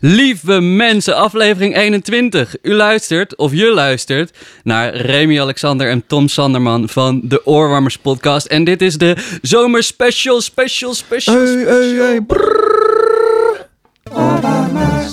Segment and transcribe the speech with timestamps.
[0.00, 2.56] Lieve mensen, aflevering 21.
[2.62, 8.46] U luistert, of je luistert, naar Remy Alexander en Tom Sanderman van de Oorwarmers podcast.
[8.46, 11.76] En dit is de zomerspecial, special, special, Hey, special.
[11.76, 12.20] hey, hey.
[14.12, 15.12] Oorwarmers.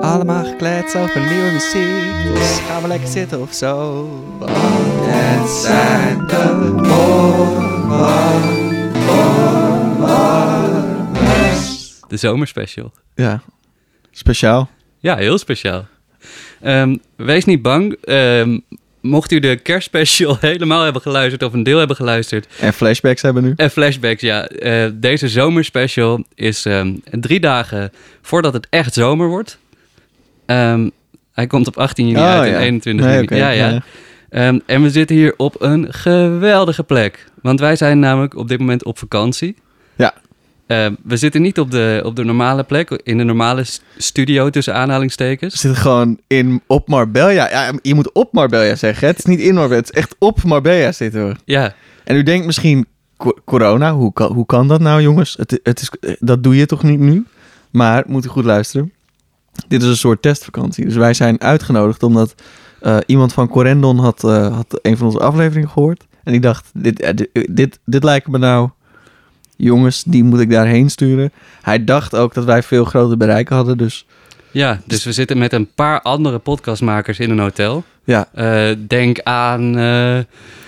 [0.00, 2.34] Allemaal gekleed over nieuwe muziek.
[2.34, 4.02] Dus gaan we lekker zitten of zo.
[4.38, 4.50] Want
[5.00, 6.74] het zijn de
[10.58, 11.94] Oorwarmers.
[12.08, 12.92] De zomerspecial.
[13.14, 13.42] Ja,
[14.18, 14.70] speciaal.
[14.98, 15.86] Ja, heel speciaal.
[16.62, 17.96] Ehm, wees niet bang.
[18.04, 18.58] Ehm,
[19.00, 23.42] mocht u de kerstspecial helemaal hebben geluisterd of een deel hebben geluisterd, En flashbacks hebben
[23.42, 23.52] nu.
[23.56, 24.46] En flashbacks, ja.
[24.46, 27.92] Eh, deze zomerspecial is ehm, drie dagen
[28.22, 29.58] voordat het echt zomer wordt.
[31.32, 32.58] Hij komt op 18 juni Oh, uit en ja.
[32.60, 33.36] 21 Nee, juni.
[33.36, 33.68] ja, ja.
[34.30, 34.58] ja.
[34.66, 37.24] En we zitten hier op een geweldige plek.
[37.42, 39.56] Want wij zijn namelijk op dit moment op vakantie.
[40.68, 43.64] Ehm, we zitten niet op de, op de normale plek, in de normale
[43.96, 45.52] studio tussen aanhalingstekens.
[45.52, 47.50] We zitten gewoon in, op Marbella.
[47.50, 49.00] Ja, je moet op Marbella zeggen.
[49.00, 49.06] hè.
[49.06, 51.34] Het is niet in Marbella, het is echt op Marbella zitten we.
[51.44, 55.34] Ja, En u denkt misschien, co- corona, hoe kan, hoe kan dat nou jongens?
[55.38, 57.26] Het, het is, dat doe je toch niet nu?
[57.70, 58.92] Maar, moet u goed luisteren.
[59.68, 60.84] Dit is een soort testvakantie.
[60.84, 62.34] Dus wij zijn uitgenodigd omdat
[62.80, 66.06] eh, iemand van Corendon had, eh, had een van onze afleveringen gehoord.
[66.24, 68.68] En die dacht, dit, eh, dit, dit, dit lijken me nou
[69.58, 71.32] jongens, die moet ik daarheen sturen.
[71.62, 73.78] Hij dacht ook dat wij veel groter bereik hadden.
[73.78, 74.06] Dus
[74.50, 77.84] ja, dus we zitten met een paar andere podcastmakers in een hotel.
[78.04, 79.78] ja, Eh, denk aan...
[79.78, 80.18] eh,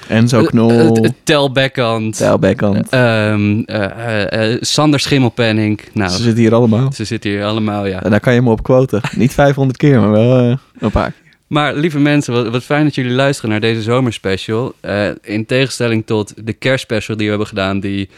[0.08, 2.16] Enzo Eh, Knol, Tel Beckhand.
[2.16, 2.88] Tel Beckhand.
[2.88, 5.80] Ehm, eh, eh, eh, Sander Schimmelpenning.
[5.92, 6.92] Nou, Ze zitten hier allemaal.
[6.92, 8.02] ze zitten hier allemaal, ja.
[8.02, 9.00] En daar kan je me op quoten.
[9.16, 11.30] Niet 500 keer, maar wel een paar keer.
[11.46, 14.74] Maar lieve mensen, wat, wat fijn dat jullie luisteren naar deze zomerspecial.
[15.22, 18.08] In tegenstelling tot de kerstspecial die we hebben gedaan, die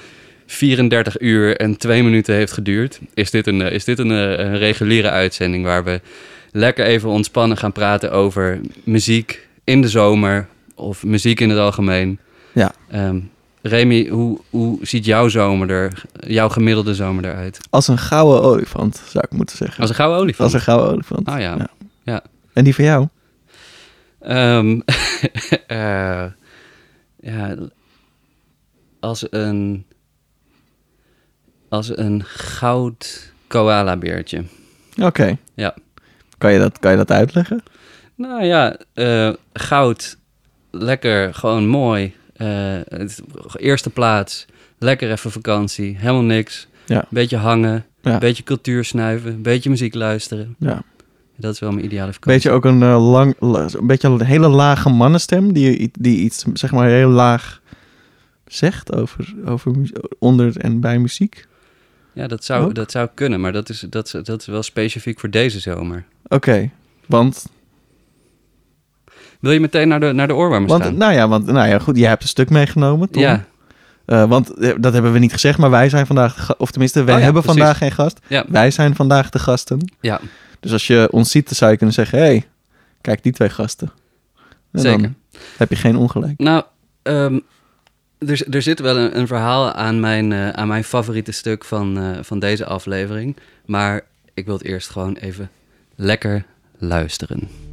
[0.53, 4.45] 34 uur en 2 minuten heeft geduurd, is dit een, eh, is dit een, eh,
[4.45, 6.01] een reguliere uitzending waar we
[6.53, 12.19] lekker even ontspannen gaan praten over muziek in de zomer of muziek in het algemeen.
[12.53, 12.73] Ja.
[12.91, 13.19] Ehm,
[13.63, 17.59] Remy, hoe, hoe ziet jouw zomer er, jouw gemiddelde zomer eruit?
[17.71, 19.81] Als een gouden olifant, zou ik moeten zeggen.
[19.81, 20.53] Als een gouden olifant.
[20.53, 21.27] Als een gouden olifant.
[21.27, 21.57] Ah ja.
[21.57, 21.69] Ja.
[22.03, 22.23] ja.
[22.53, 23.09] En die van jou?
[24.21, 24.81] Ehm,
[25.67, 26.25] eh,
[27.21, 27.57] ja,
[29.01, 29.85] als een,
[31.73, 34.45] als een goud koala beertje.
[35.03, 35.37] Oké.
[35.55, 35.75] Ja.
[36.39, 37.63] Kan je dat, kan je dat uitleggen?
[38.15, 40.17] Nou ja, eh, goud,
[40.71, 42.15] lekker, gewoon mooi.
[42.37, 42.49] Eh,
[42.89, 43.21] het,
[43.57, 44.47] eerste plaats,
[44.79, 46.67] lekker even vakantie, helemaal niks.
[46.87, 47.05] Ja.
[47.09, 48.19] Beetje hangen, Ja.
[48.19, 50.55] beetje cultuur snuiven, beetje muziek luisteren.
[50.59, 50.83] Ja.
[51.37, 52.33] Dat is wel mijn ideale vakantie.
[52.33, 56.45] Beetje ook een eh, lang, la- een beetje een hele lage mannenstem die, die iets,
[56.55, 57.61] zeg maar, heel laag
[58.47, 59.73] zegt over, over
[60.19, 61.47] onder en bij muziek.
[62.13, 62.75] Ja, dat zou, Ook?
[62.75, 66.05] dat zou kunnen, maar dat is, dat, dat is wel specifiek voor deze zomer.
[66.29, 66.71] Oké.
[67.07, 67.47] Want,
[69.41, 72.09] Wil je meteen naar de, naar de want, nou ja, want, nou ja, goed, jij
[72.09, 73.23] hebt een stuk meegenomen, Tom.
[73.23, 73.45] Ja,
[74.05, 77.13] Eh, want eh, dat hebben we niet gezegd, maar wij zijn vandaag, of tenminste, wij
[77.15, 77.61] Oh ja, hebben precies.
[77.61, 78.19] vandaag geen gast.
[78.29, 79.93] ja, Wij zijn vandaag de gasten.
[80.01, 80.21] ja,
[80.61, 82.47] Dus als je ons ziet, dan zou je kunnen zeggen, hé, hey,
[83.01, 83.91] kijk die twee gasten.
[84.73, 85.03] En zeker.
[85.03, 85.15] dan
[85.57, 86.39] heb je geen ongelijk.
[86.39, 86.65] Nou,
[87.03, 87.39] ehm,
[88.27, 91.99] er, er zit wel een, een verhaal aan mijn, eh, aan mijn favoriete stuk van,
[91.99, 93.37] eh, van deze aflevering.
[93.67, 94.01] Maar
[94.35, 95.51] ik wil het eerst gewoon even
[95.97, 96.45] lekker
[96.79, 97.72] luisteren.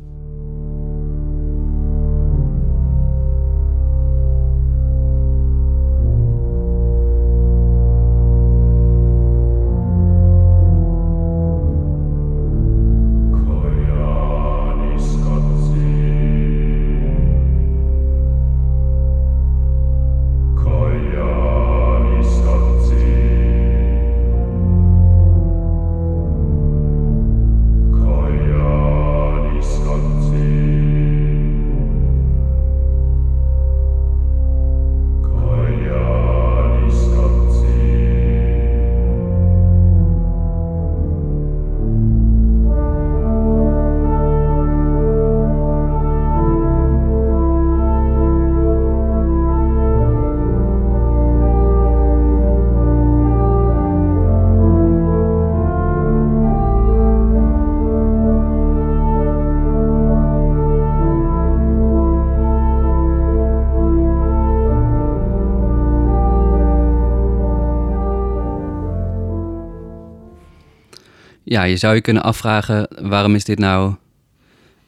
[71.60, 73.96] Ja, je zou je kunnen afvragen, waarom is dit nou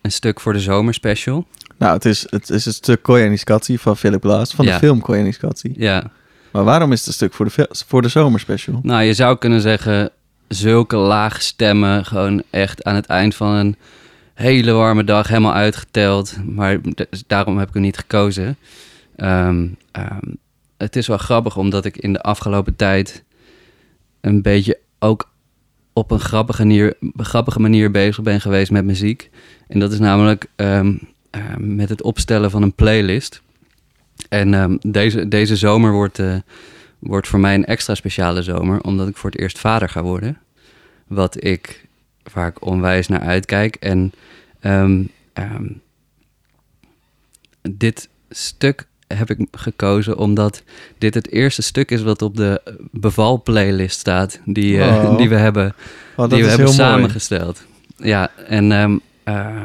[0.02, 1.48] een stuk voor de zomerspecial?
[1.78, 4.72] Nou, het is, het is het stuk Koyaanisqatsi van Philip Glass, van Ja.
[4.74, 5.74] de film Koyaanisqatsi.
[5.78, 6.12] Ja,
[6.52, 8.80] Maar waarom is het een stuk voor de, voor de zomerspecial?
[8.84, 10.10] nou je zou kunnen zeggen,
[10.48, 12.06] zulke lage stemmen.
[12.06, 13.76] Gewoon echt aan het eind van een
[14.34, 16.38] hele warme dag helemaal uitgeteld.
[16.46, 18.58] Maar d- daarom heb ik hem niet gekozen.
[19.16, 20.20] Ehm, ehm,
[20.78, 23.24] het is wel grappig omdat ik in de afgelopen tijd
[24.22, 25.30] een beetje ook
[25.94, 29.30] op een grappige manier, grappige manier bezig ben geweest met muziek.
[29.68, 30.98] En dat is namelijk ehm,
[31.30, 33.42] ehm, met het opstellen van een playlist.
[34.30, 36.36] En ehm, deze, deze zomer wordt, eh,
[37.00, 40.38] wordt voor mij een extra speciale zomer, omdat ik voor het eerst vader ga worden.
[41.08, 41.86] Wat ik,
[42.34, 43.76] waar ik onwijs naar uitkijk.
[43.76, 44.12] En
[47.62, 50.64] dit stuk heb ik gekozen omdat
[50.98, 52.62] dit het eerste stuk is wat op de
[52.92, 54.40] beval-playlist staat.
[54.46, 55.18] Die, eh, Oh.
[55.18, 55.76] die we hebben,
[56.16, 56.78] Oh, die we hebben mooi.
[56.78, 57.64] samengesteld.
[57.98, 59.62] Ja, en ehm, eh,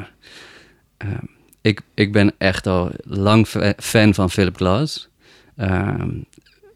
[0.96, 1.24] ehm,
[1.60, 5.08] ik, ik ben echt al lang fa- fan van Philip Glass.
[5.56, 6.10] Ehm,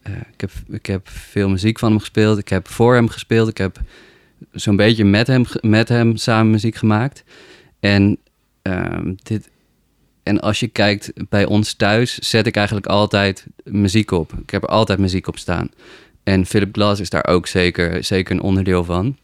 [0.02, 2.38] eh, ik, heb, ik heb veel muziek van hem gespeeld.
[2.38, 3.48] Ik heb voor hem gespeeld.
[3.48, 3.80] Ik heb
[4.52, 7.24] zo'n beetje met hem, met hem samen muziek gemaakt.
[7.80, 8.18] En,
[9.22, 9.49] dit,
[10.30, 14.32] en als je kijkt bij ons thuis, zet ik eigenlijk altijd muziek op.
[14.42, 15.70] Ik heb er altijd muziek op staan.
[16.22, 19.16] En Philip Glass is daar ook zeker, zeker een onderdeel van.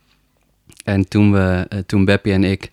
[0.84, 2.70] En toen, we, eh, toen Beppie en ik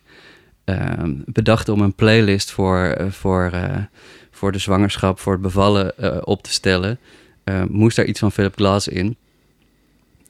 [0.64, 3.76] ehm, bedachten om een playlist voor, eh, voor, eh,
[4.30, 6.98] voor de zwangerschap, voor het bevallen op te stellen,
[7.68, 9.16] moest daar iets van Philip Glass in.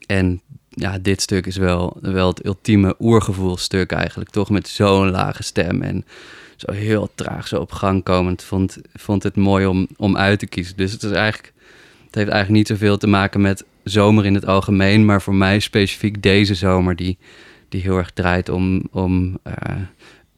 [0.06, 4.50] En ja, dit stuk is wel, wel het ultieme oergevoelstuk eigenlijk, toch?
[4.50, 6.04] Met zo'n lage stem en
[6.56, 8.42] zo heel traag, zo op gang komend.
[8.42, 10.76] Vond, vond het mooi om, om uit te kiezen.
[10.76, 11.52] Dus het is eigenlijk,
[12.06, 15.58] het heeft eigenlijk niet zoveel te maken met zomer in het algemeen, maar voor mij
[15.58, 17.18] specifiek deze zomer die,
[17.68, 19.54] die heel erg draait om, om eh,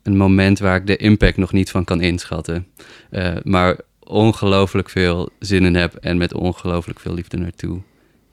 [0.02, 2.66] een moment waar ik de impact nog niet van kan inschatten.
[3.10, 7.80] Eh, maar ongelooflijk veel zin in heb en met ongelooflijk veel liefde naartoe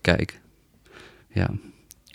[0.02, 0.42] kijk.
[1.30, 1.50] Ja,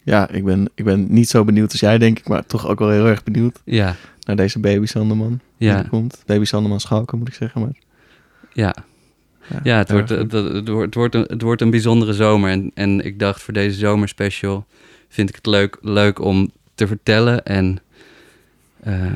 [0.04, 2.78] Ja, ik ben, ik ben niet zo benieuwd als jij, denk ik, maar toch ook
[2.78, 3.96] wel heel erg benieuwd ja,
[4.28, 5.40] naar deze baby Sanderman.
[5.58, 6.22] die ja, er komt.
[6.26, 7.60] Baby Sanderman Schalken, moet ik zeggen.
[7.60, 7.72] Maar,
[8.52, 8.74] ja.
[9.62, 12.50] Ja, het wordt, het, het, wordt, het, wordt een, het wordt een bijzondere zomer.
[12.50, 14.66] En, en ik dacht voor deze zomerspecial
[15.08, 17.44] vind ik het leuk, leuk om te vertellen.
[17.44, 17.78] En
[18.80, 19.12] eh,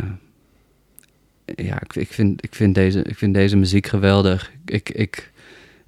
[1.44, 4.52] ja, ik, ik, vind, ik, vind deze, ik vind deze muziek geweldig.
[4.64, 5.30] Ik, ik,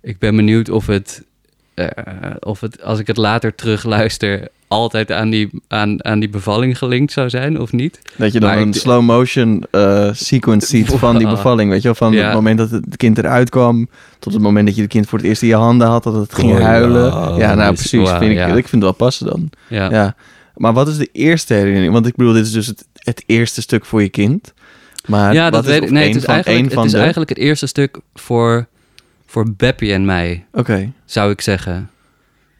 [0.00, 1.24] ik ben benieuwd of het,
[1.74, 1.88] eh,
[2.40, 7.12] of het, als ik het later terugluister, altijd aan die, aan, aan die bevalling gelinkt
[7.12, 8.00] zou zijn of niet.
[8.16, 11.70] Dat je dan Maar een ik- slow motion eh, sequence ziet van die bevalling.
[11.70, 12.24] Weet je wel, van Ja.
[12.24, 13.88] het moment dat het kind eruit kwam...
[14.18, 16.02] tot het moment dat je het kind voor het eerst in je handen had...
[16.02, 17.04] dat het ging Oh, huilen.
[17.12, 17.34] ja.
[17.38, 18.08] Ja, nou Is- precies.
[18.10, 18.46] vind ik, ja.
[18.46, 19.50] ik vind het wel passen dan.
[19.68, 19.90] Ja.
[19.90, 20.14] Ja.
[20.56, 21.92] Maar wat is de eerste herinnering?
[21.92, 24.52] Want ik bedoel, dit is dus het, het eerste stuk voor je kind.
[25.06, 25.90] Maar ja, dat is weet ik.
[25.90, 26.98] Nee, het is, van, eigenlijk, het is de...
[26.98, 28.66] eigenlijk het eerste stuk voor,
[29.26, 31.90] voor Beppie en mij, Oké, zou ik zeggen.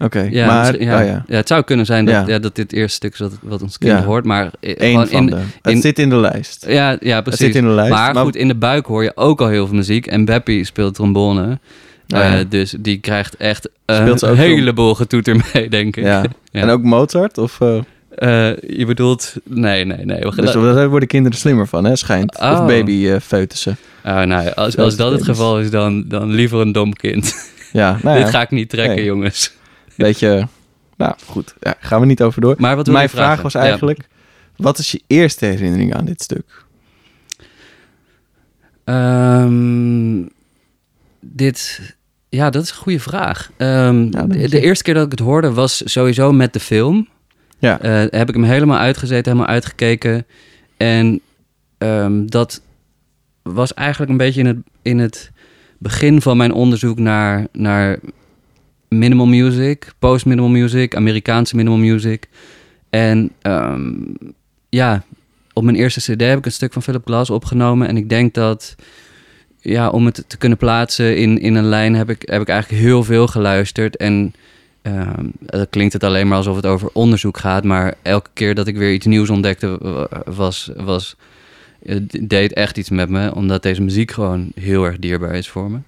[0.05, 0.29] Oké.
[0.47, 0.99] Maar, ja.
[1.01, 2.39] oh ja, ja, het zou kunnen zijn dat, Ja.
[2.39, 5.19] dat dit het eerste stuk is wat, wat ons kind hoort, maar eh, gewoon van
[5.19, 5.37] in, de...
[5.63, 6.65] Het zit in de lijst.
[6.69, 7.47] ja, ja, Het precies.
[7.47, 7.91] zit in de lijst.
[7.93, 10.95] maar, goed, in de buik hoor je ook al heel veel muziek en Beppie speelt
[10.95, 11.59] trombone.
[12.15, 12.39] Oh.
[12.39, 16.05] Eh, dus die krijgt echt een heleboel getoeter mee, denk ik.
[16.05, 16.23] Ja.
[16.53, 17.39] En ook Mozart?
[17.39, 17.77] Of, eh,
[18.57, 19.35] je bedoelt...
[19.45, 20.19] Nee, nee, nee.
[20.21, 21.97] We dus daar worden kinderen slimmer van, hè?
[21.97, 22.39] Schijnt.
[22.39, 22.67] Of Oh.
[22.67, 23.77] baby foetussen.
[24.05, 27.51] Oh, nou, als, als dat het geval is, dan, dan liever een dom kind.
[27.73, 28.25] Ja, nou ja.
[28.25, 29.05] Dit ga ik niet trekken, Nee.
[29.05, 29.53] jongens.
[30.07, 30.49] Beetje...
[30.97, 31.55] Nou, goed.
[31.61, 32.55] Ja, gaan we niet over door.
[32.59, 33.61] Maar wat Mijn vraag was Ja.
[33.61, 34.09] eigenlijk...
[34.57, 36.65] Wat is je eerste herinnering aan dit stuk?
[38.85, 40.23] Ehm,
[41.21, 41.81] dit,
[42.29, 43.51] ja, dat is een goede vraag.
[43.57, 44.11] Ehm,
[44.49, 47.09] de eerste keer dat ik het hoorde was sowieso met de film.
[47.59, 47.81] Ja.
[47.81, 50.27] Eh, heb ik hem helemaal uitgezeten, helemaal uitgekeken.
[50.77, 51.21] En
[51.79, 52.63] ehm, dat
[53.43, 55.31] was eigenlijk een beetje in het, in het
[55.79, 57.99] begin van mijn onderzoek naar, naar
[58.99, 62.29] minimal music, post-minimal music, Amerikaanse minimal music.
[62.91, 63.93] En ehm,
[64.69, 65.05] ja,
[65.53, 67.89] op mijn eerste CD heb ik een stuk van Philip Glass opgenomen.
[67.89, 68.75] En ik denk dat,
[69.61, 72.83] ja, om het te kunnen plaatsen in, in een lijn, heb ik, heb ik eigenlijk
[72.83, 73.97] heel veel geluisterd.
[73.97, 74.35] En
[75.41, 77.65] dat klinkt het alleen maar alsof het over onderzoek gaat.
[77.65, 81.17] Maar elke keer dat ik weer iets nieuws ontdekte, wa- was, was,
[81.83, 83.35] eh, d- deed echt iets met me.
[83.35, 85.79] Omdat deze muziek gewoon heel erg dierbaar is voor me.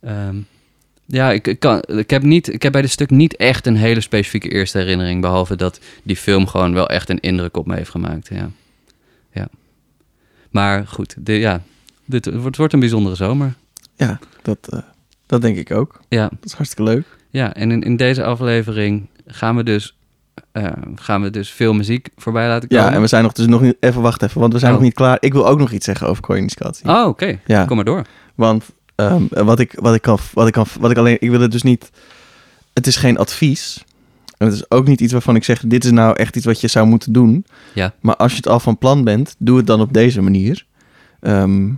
[0.00, 0.36] Ehm,
[1.12, 3.76] ja, ik, ik, kan, ik, heb niet, ik heb bij dit stuk niet echt een
[3.76, 5.20] hele specifieke eerste herinnering.
[5.20, 8.28] Behalve dat die film gewoon wel echt een indruk op me heeft gemaakt.
[8.28, 8.50] Ja.
[9.32, 9.48] ja.
[10.50, 11.62] Maar goed, de, ja,
[12.04, 13.54] dit wordt, het wordt een bijzondere zomer.
[13.96, 14.78] Ja, dat, eh,
[15.26, 16.00] dat denk ik ook.
[16.08, 17.04] Ja, Dat is hartstikke leuk.
[17.30, 19.96] ja en in, in deze aflevering gaan we, dus,
[20.52, 22.84] eh, gaan we dus veel muziek voorbij laten komen.
[22.84, 23.76] Ja, en we zijn nog dus nog niet...
[23.80, 24.76] Even wacht even, want we zijn Oh.
[24.78, 25.16] nog niet klaar.
[25.20, 26.80] Ik wil ook nog iets zeggen over Koningskat.
[26.86, 27.38] Oh, oké.
[27.46, 28.02] Ja, Kom maar door.
[28.34, 31.16] want ehm, wat, ik, wat, ik kan, wat, ik kan, wat ik alleen...
[31.20, 31.90] Ik wil het dus niet...
[32.72, 33.84] Het is geen advies.
[34.38, 36.60] En het is ook niet iets waarvan ik zeg, dit is nou echt iets wat
[36.60, 37.46] je zou moeten doen.
[37.74, 37.94] Ja.
[38.00, 40.66] Maar als je het al van plan bent, doe het dan op deze manier.
[41.20, 41.70] Ehm,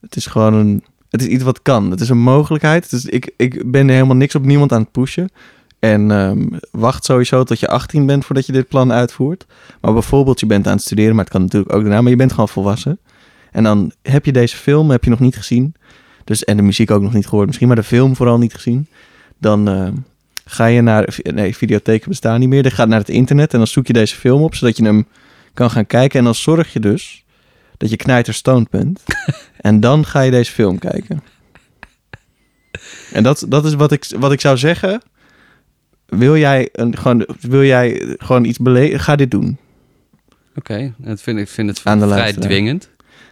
[0.00, 1.90] het is gewoon een, het is iets wat kan.
[1.90, 2.90] Het is een mogelijkheid.
[2.90, 5.30] Dus ik, ik ben er helemaal niks op niemand aan het pushen.
[5.78, 9.46] En ehm, wacht sowieso tot je 18 bent voordat je dit plan uitvoert.
[9.80, 12.00] Maar bijvoorbeeld, je bent aan het studeren, maar het kan natuurlijk ook daarna.
[12.00, 12.98] Maar je bent gewoon volwassen.
[13.50, 15.74] En dan heb je deze film, heb je nog niet gezien.
[16.24, 18.88] Dus, en de muziek ook nog niet gehoord misschien, maar de film vooral niet gezien.
[19.38, 19.94] Dan ehm,
[20.44, 21.18] ga je naar...
[21.22, 22.62] Nee, videotheken bestaan niet meer.
[22.62, 24.54] Dan ga je naar het internet en dan zoek je deze film op...
[24.54, 25.06] zodat je hem
[25.54, 26.18] kan gaan kijken.
[26.18, 27.24] En dan zorg je dus
[27.76, 29.02] dat je knijterstoned bent.
[29.60, 31.22] en dan ga je deze film kijken.
[33.12, 35.02] En dat, dat is wat ik, wat ik zou zeggen.
[36.06, 39.00] Wil jij, een, gewoon, wil jij gewoon iets beleven?
[39.00, 39.58] Ga dit doen.
[40.54, 42.90] Oké, dat vind ik vind het Aan vrij dwingend.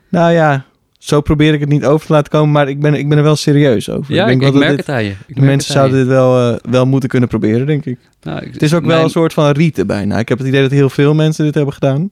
[0.09, 0.65] Nou ja,
[0.99, 2.53] zo probeer ik het niet over te laten komen.
[2.53, 4.15] Maar ik ben, ik ben er wel serieus over.
[4.15, 5.15] Ja, ik, denk ik wel dat merk dit- het aan je.
[5.27, 7.99] Ik de mensen zouden dit wel, eh, wel moeten kunnen proberen, denk ik.
[8.23, 10.19] Nou, ik- Het is ook wel een soort van rite bijna.
[10.19, 12.11] Ik heb het idee dat heel veel mensen dit hebben gedaan.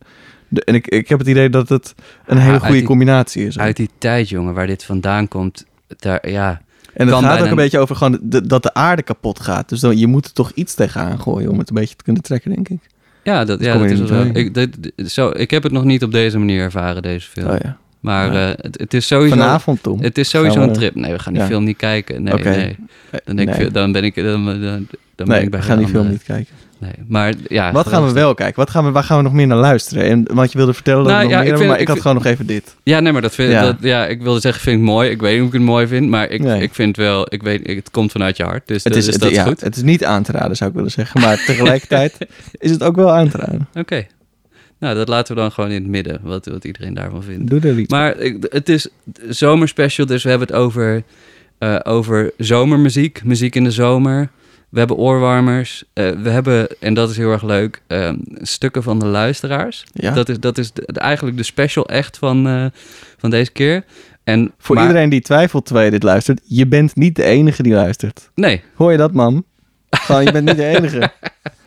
[0.49, 1.95] De- en ik, ik heb het idee dat het
[2.27, 3.59] een hele uit goede die- combinatie is.
[3.59, 5.65] Uit die tijd, jongen, waar dit vandaan komt,
[5.99, 6.49] daar, ja...
[6.95, 9.69] en het gaat ook een beetje over gewoon de- dat de aarde kapot gaat.
[9.69, 12.23] Dus dan, je moet er toch iets tegenaan gooien om het een beetje te kunnen
[12.23, 12.79] trekken, denk ik.
[13.23, 14.25] Ja, dat, ja, dat is wel.
[14.33, 15.31] Ik, dit- dit- zo.
[15.35, 17.51] ik heb het nog niet op deze manier ervaren, deze film.
[17.51, 17.77] Oh ja.
[18.07, 18.49] Maar Ja.
[18.51, 19.37] eh, het, het is sowieso...
[19.37, 20.01] Vanavond, Tom.
[20.03, 20.95] Het is sowieso we- een trip.
[20.95, 21.49] Nee, we gaan die Ja.
[21.49, 22.23] film niet kijken.
[22.23, 22.77] Nee, nee.
[23.25, 24.15] Dan, denk ik, dan ben ik...
[24.15, 26.55] Dan, dan, dan ben ik bij we gaan die film niet kijken.
[26.79, 27.73] Nee, maar ja...
[27.73, 28.57] Wat gaan we wel kijken?
[28.57, 30.05] Wat gaan we, waar gaan we nog meer naar luisteren?
[30.05, 31.83] En, want je wilde vertellen dat Nou, we nog ja, meer ik vind- maar ik,
[31.83, 32.77] ik had vind- gewoon nog even dit.
[32.83, 34.07] Ja, nee, maar dat vind Ja.
[34.07, 35.11] Ik wilde zeggen, vind ik mooi.
[35.11, 36.63] Ik weet niet of ik het mooi vind, maar ik, Nee.
[36.63, 38.63] ik vind wel, ik weet, het komt vanuit je hart.
[38.67, 39.61] Dus, Het dat- is, dus het, dat ja, goed.
[39.61, 41.21] het is niet aan te raden, zou ik willen zeggen.
[41.21, 42.17] Maar tegelijkertijd
[42.53, 43.69] is het ook wel aan te raden.
[43.75, 44.07] Oké.
[44.79, 47.51] Nou, dat laten we dan gewoon in het midden, wat, wat iedereen daarvan vindt.
[47.51, 47.91] Doe er iets.
[47.91, 48.89] Maar ik, het is
[49.29, 51.03] zomerspecial, dus we hebben het over,
[51.59, 54.29] eh, over zomermuziek, muziek in de zomer.
[54.69, 55.85] We hebben oorwarmers.
[55.93, 59.85] eh, we hebben, en dat is heel erg leuk, eh, stukken van de luisteraars.
[59.93, 60.13] ja.
[60.15, 62.67] Dat is, dat is de- de- eigenlijk de special echt van, eh,
[63.19, 63.85] van deze keer.
[64.25, 67.63] En, Voor maar- iedereen die twijfelt terwijl je dit luistert, je bent niet de enige
[67.63, 68.31] die luistert.
[68.35, 69.45] Nee, Hoor je dat, man?
[69.91, 71.11] Gewoon, je bent niet de enige.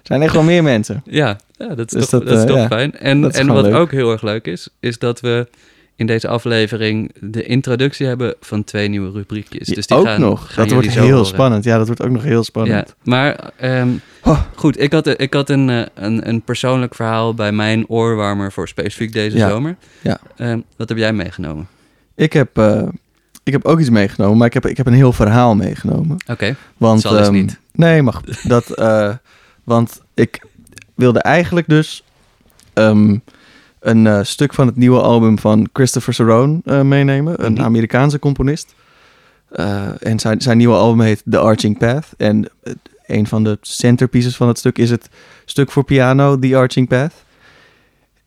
[0.10, 1.01] Er zijn echt wel meer mensen.
[1.06, 2.96] Ja, ja dat is Dus toch, dat, dat, is eh, toch ja, fijn.
[2.98, 3.75] En, en wat leuk.
[3.75, 5.48] ook heel erg leuk is, is dat we
[5.96, 9.68] in deze aflevering de introductie hebben van twee nieuwe rubriekjes.
[9.68, 10.54] Dus die ook gaan, nog.
[10.54, 11.25] gaan dat wordt heel horen.
[11.25, 11.63] spannend.
[11.63, 12.96] Ja, dat wordt ook nog heel Ja, spannend.
[13.04, 13.89] maar ehm,
[14.24, 14.42] Oh.
[14.56, 18.68] goed, ik had, ik had een, eh, een, een persoonlijk verhaal bij mijn oorwarmer voor
[18.68, 19.75] specifiek deze Ja, zomer.
[20.01, 20.20] ja.
[20.36, 21.68] Ehm, wat heb jij meegenomen?
[22.16, 22.82] Ik, heb, eh,
[23.44, 26.18] ik heb ook iets meegenomen, maar ik heb, ik heb een heel verhaal meegenomen.
[26.28, 27.60] Oké, Want, Zal dus ehm, niet.
[27.74, 28.22] Nee, mag.
[28.44, 29.13] Dat, eh,
[29.70, 30.46] want ik
[30.96, 32.04] wilde eigenlijk dus
[32.74, 33.18] ehm,
[33.80, 37.46] een eh, stuk van het nieuwe album van Christopher Cerrone eh, meenemen.
[37.46, 37.62] Een Mhm.
[37.64, 38.76] Amerikaanse componist.
[39.50, 42.08] Eh, en zijn, zijn nieuwe album heet The Arching Path.
[42.18, 42.50] En
[43.06, 45.10] een van de centerpieces van het stuk is het
[45.46, 47.14] stuk voor piano, The Arching Path.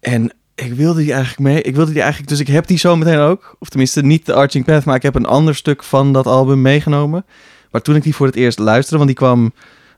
[0.00, 1.62] En ik wilde die eigenlijk mee.
[1.62, 3.56] Ik wilde die eigenlijk, dus ik heb die zo meteen ook.
[3.58, 6.62] Of tenminste, niet The Arching Path, maar ik heb een ander stuk van dat album
[6.62, 7.24] meegenomen.
[7.70, 9.52] Maar toen ik die voor het eerst luisterde, want die kwam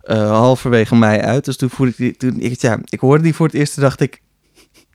[0.06, 1.44] eh, halverwege mei uit.
[1.44, 4.00] Dus toen voelde ik die, toen ik, ja, ik hoorde die voor het eerst, dacht
[4.00, 4.20] ik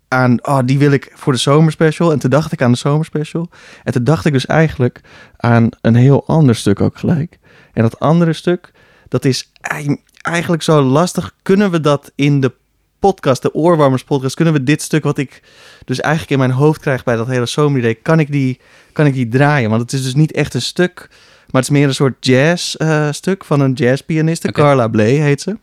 [0.07, 2.11] aan, oh, die wil ik voor de zomerspecial.
[2.11, 3.49] En toen dacht ik aan de zomerspecial.
[3.83, 5.01] En toen dacht ik dus eigenlijk
[5.37, 7.39] aan een heel ander stuk ook gelijk.
[7.73, 8.71] En dat andere stuk,
[9.07, 11.35] dat is ei- eigenlijk zo lastig.
[11.41, 12.53] Kunnen we dat in de
[12.99, 15.41] podcast, de Oorwarmers podcast, kunnen we dit stuk wat ik
[15.85, 18.59] dus eigenlijk in mijn hoofd krijg bij dat hele zomeridee, kan ik die,
[18.93, 19.69] kan ik die draaien?
[19.69, 21.09] Want het is dus niet echt een stuk,
[21.51, 24.51] maar het is meer een soort jazz eh, stuk van een jazzpianiste.
[24.51, 25.58] Carla Bley heet ze.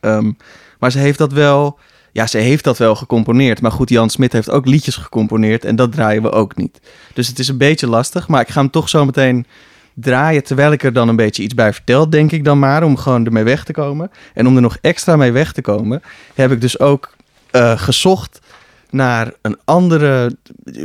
[0.00, 0.32] Ehm,
[0.78, 1.78] maar ze heeft dat wel,
[2.12, 3.60] ja, ze heeft dat wel gecomponeerd.
[3.60, 6.80] Maar goed, Jan Smit heeft ook liedjes gecomponeerd en dat draaien we ook niet.
[7.14, 9.46] Dus het is een beetje lastig, maar ik ga hem toch zo meteen
[9.94, 12.96] draaien terwijl ik er dan een beetje iets bij vertel, denk ik dan maar, om
[12.96, 14.10] gewoon ermee weg te komen.
[14.34, 16.02] En om er nog extra mee weg te komen,
[16.34, 17.14] heb ik dus ook
[17.50, 18.40] eh, gezocht
[18.92, 20.36] naar een andere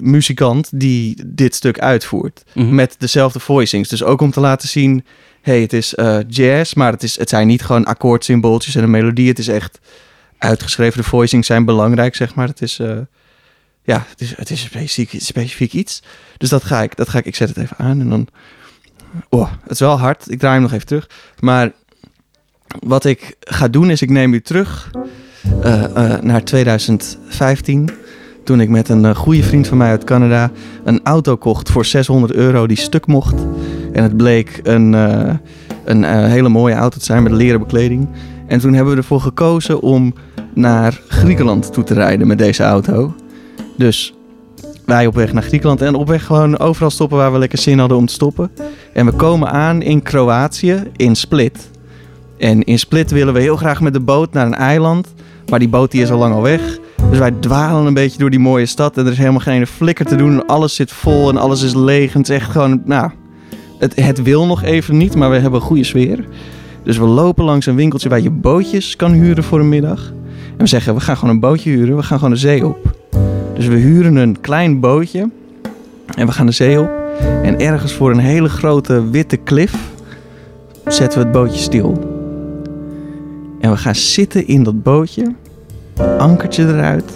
[0.02, 2.44] muzikant die dit stuk uitvoert.
[2.54, 2.76] Mhm.
[2.76, 3.90] Met dezelfde voicings.
[3.90, 5.06] Dus ook om te laten zien,
[5.42, 8.90] hey, het is eh, jazz, maar het, is, het zijn niet gewoon akkoordsymbooltjes en een
[8.90, 9.28] melodie.
[9.28, 9.80] Het is echt
[10.38, 11.02] uitgeschreven.
[11.02, 12.48] De voicings zijn belangrijk, zeg maar.
[12.48, 12.98] Het is, eh,
[13.84, 16.04] ja, het is, het is specifiek, specifiek iets.
[16.38, 18.28] Dus dat ga ik, dat ga ik, ik zet het even aan en dan...
[19.30, 20.32] Oh, het is wel hard.
[20.32, 21.10] Ik draai hem nog even terug.
[21.40, 21.72] Maar
[22.80, 24.92] wat ik ga doen is, ik neem u terug
[25.62, 27.90] eh, eh, naar 2015.
[28.44, 30.52] Toen ik met een eh, goede vriend van mij uit Canada
[30.84, 33.46] een auto kocht voor 600 euro die stuk mocht.
[33.94, 34.94] En het bleek een,
[35.86, 38.08] een hele mooie auto te zijn met leren bekleding.
[38.48, 40.14] En toen hebben we ervoor gekozen om
[40.54, 43.16] naar Griekenland toe te rijden met deze auto.
[43.78, 44.14] Dus
[44.86, 47.80] wij op weg naar Griekenland en op weg gewoon overal stoppen waar we lekker zin
[47.80, 48.52] hadden om te stoppen.
[48.94, 51.70] En we komen aan in Kroatië, in Split.
[52.38, 55.14] En in Split willen we heel graag met de boot naar een eiland.
[55.50, 56.78] Maar die boot die is al lang al weg.
[57.10, 58.98] Dus wij dwalen een beetje door die mooie stad.
[58.98, 60.46] En er is helemaal geen flikker te doen.
[60.46, 62.14] Alles zit vol en alles is leeg.
[62.14, 63.12] En het is echt gewoon, nou...
[63.80, 66.26] Het, het wil nog even niet, maar we hebben een goede sfeer.
[66.84, 70.12] Dus we lopen langs een winkeltje waar je bootjes kan huren voor een middag.
[70.52, 71.96] En we zeggen, we gaan gewoon een bootje huren.
[71.96, 72.96] We gaan gewoon de zee op.
[73.54, 75.30] Dus we huren een klein bootje.
[76.16, 76.90] En we gaan de zee op.
[77.44, 79.76] En ergens voor een hele grote witte klif
[80.86, 82.17] zetten we het bootje stil.
[83.60, 85.34] En we gaan zitten in dat bootje.
[86.18, 87.12] Ankertje eruit.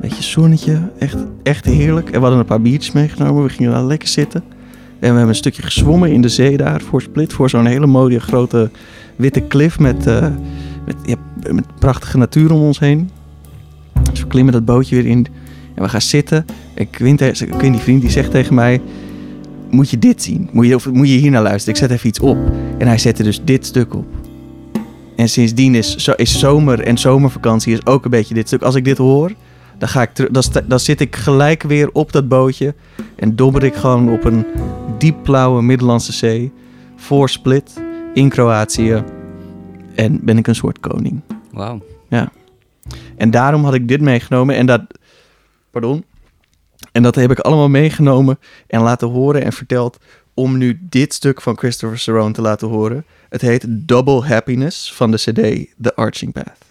[0.00, 0.90] Beetje zonnetje.
[0.98, 2.06] Echt, echt heerlijk.
[2.06, 3.42] En we hadden een paar biertjes meegenomen.
[3.42, 4.42] We gingen daar lekker zitten.
[4.48, 4.54] En
[4.98, 7.32] we hebben een stukje gezwommen in de zee daar voor Split.
[7.32, 8.70] Voor zo'n hele mooie grote
[9.16, 10.26] witte klif met, eh,
[10.86, 11.16] met,
[11.52, 13.10] met prachtige natuur om ons heen.
[14.10, 15.26] Dus we klimmen dat bootje weer in.
[15.74, 16.44] En we gaan zitten.
[16.74, 17.22] En Quint,
[17.56, 18.80] Quint die vriend, die zegt tegen mij...
[19.70, 20.48] Moet je dit zien?
[20.52, 21.74] Moet je, of moet je hier naar luisteren?
[21.74, 22.36] Ik zet even iets op.
[22.78, 24.06] En hij zette dus dit stuk op.
[25.18, 28.62] En sindsdien is, zo- is zomer en zomervakantie is ook een beetje dit stuk.
[28.62, 29.32] Als ik dit hoor,
[29.78, 32.74] dan, ga ik dan, dan zit ik gelijk weer op dat bootje.
[33.16, 34.46] En dobber ik gewoon op een
[34.98, 36.52] diepblauwe Middellandse Zee.
[36.96, 37.80] Voor Split,
[38.14, 39.02] in Kroatië.
[39.94, 41.20] En ben ik een soort koning.
[41.52, 41.80] Wauw.
[43.16, 44.54] En daarom had ik dit meegenomen.
[44.56, 44.82] En dat.
[45.70, 46.04] Pardon.
[46.92, 49.98] En dat heb ik allemaal meegenomen en laten horen en verteld.
[50.38, 53.04] Om nu dit stuk van Christopher Cerrone te laten horen.
[53.28, 56.67] Het heet Double Happiness van de CD The Arching Path.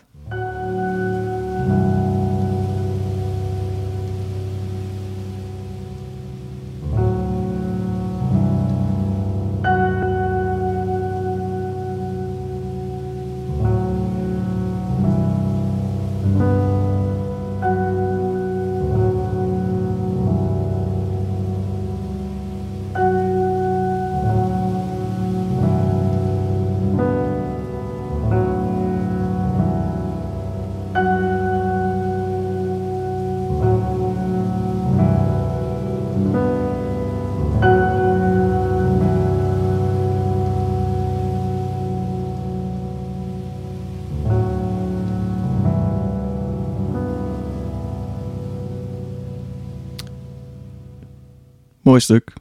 [51.98, 52.34] Mooi stuk.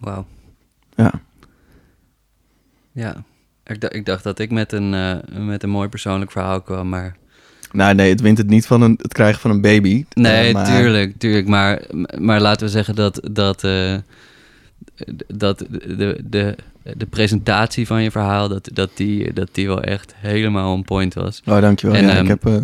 [0.00, 0.26] Wauw.
[0.94, 1.12] Ja.
[2.92, 3.24] Ja.
[3.64, 7.16] Ik, ik dacht dat ik met een, eh, met een mooi persoonlijk verhaal kwam, maar...
[7.72, 10.04] Nou nee, het wint het niet van een, het krijgen van een baby.
[10.14, 11.46] Nee, Eh, maar- tuurlijk, tuurlijk.
[11.46, 11.82] Maar,
[12.18, 13.96] maar laten we zeggen dat, dat, eh,
[15.26, 16.56] dat de, de,
[16.96, 21.14] de presentatie van je verhaal, dat, dat, die, dat die wel echt helemaal on point
[21.14, 21.42] was.
[21.46, 21.96] Oh, dankjewel.
[21.96, 22.54] En, ja, ehm, ik heb eh,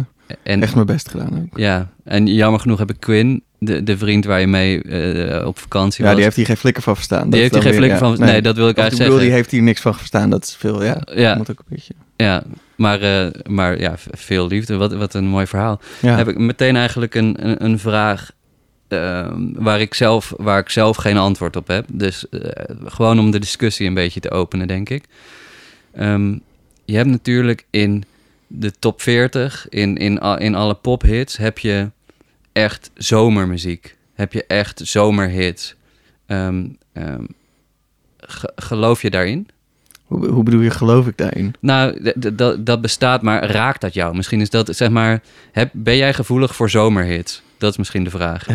[0.43, 1.59] En, echt mijn best gedaan ook.
[1.59, 5.59] Ja, en jammer genoeg heb ik Quinn, de, de vriend waar je mee eh, op
[5.59, 6.15] vakantie Ja, was.
[6.15, 7.23] die heeft hier geen flikker van verstaan.
[7.23, 8.17] die Dat heeft hier geen flikker van...
[8.19, 9.27] ja, Nee, dat wil ik eigenlijk bedoel, zeggen.
[9.27, 10.31] die heeft hier niks van verstaan.
[10.31, 11.03] Dat is veel, ja.
[11.15, 11.35] Ja.
[11.35, 11.95] Moet ook een beetje.
[12.17, 12.43] Ja,
[12.77, 14.77] maar, eh, maar ja, veel liefde.
[14.77, 15.81] Wat, wat een mooi verhaal.
[16.01, 16.17] Ja.
[16.17, 18.31] Heb ik meteen eigenlijk een, een, een vraag
[18.89, 21.85] ehm, waar, ik zelf, waar ik zelf geen antwoord op heb.
[21.93, 22.41] Dus eh,
[22.85, 25.05] gewoon om de discussie een beetje te openen, denk ik.
[25.95, 26.33] Ehm,
[26.85, 28.05] je hebt natuurlijk in
[28.47, 31.91] de top 40, in, in, in alle pophits, heb je
[32.55, 33.97] echt zomermuziek.
[34.15, 35.75] Heb je echt zomerhits.
[36.27, 37.25] Ehm, ehm,
[38.19, 39.49] ge- geloof je daarin?
[40.05, 41.55] Hoe, hoe bedoel je, geloof ik daarin?
[41.61, 44.17] Nou, dat, dat bestaat, maar raakt dat jou?
[44.17, 47.43] Misschien is dat, zeg maar, heb, ben jij gevoelig voor zomerhits?
[47.59, 48.47] Dat is misschien de vraag.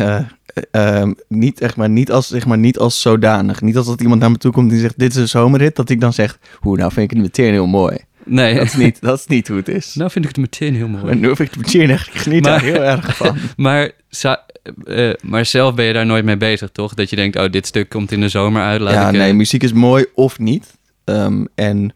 [0.70, 3.60] Ehm, niet, echt maar, niet, als, zeg maar, niet als zodanig.
[3.60, 5.76] Niet als dat iemand naar me toe komt die zegt, dit is een zomerhit.
[5.76, 7.96] Dat ik dan zeg, hoe nou vind ik het meteen heel mooi.
[8.30, 9.94] Nee, Dat is niet, dat is niet hoe het is.
[9.94, 11.04] nou vind ik het meteen heel mooi.
[11.04, 13.36] Maar nu vind ik het meteen echt, ik geniet Maar- daar heel erg van.
[13.56, 14.46] Maar, za-
[14.84, 16.94] eh, maar zelf ben je daar nooit mee bezig, toch?
[16.94, 18.80] Dat je denkt, oh, dit stuk komt in de zomer uit.
[18.80, 20.78] Laat ja, ik, eh, nee, muziek is mooi of niet.
[21.04, 21.92] Ehm, en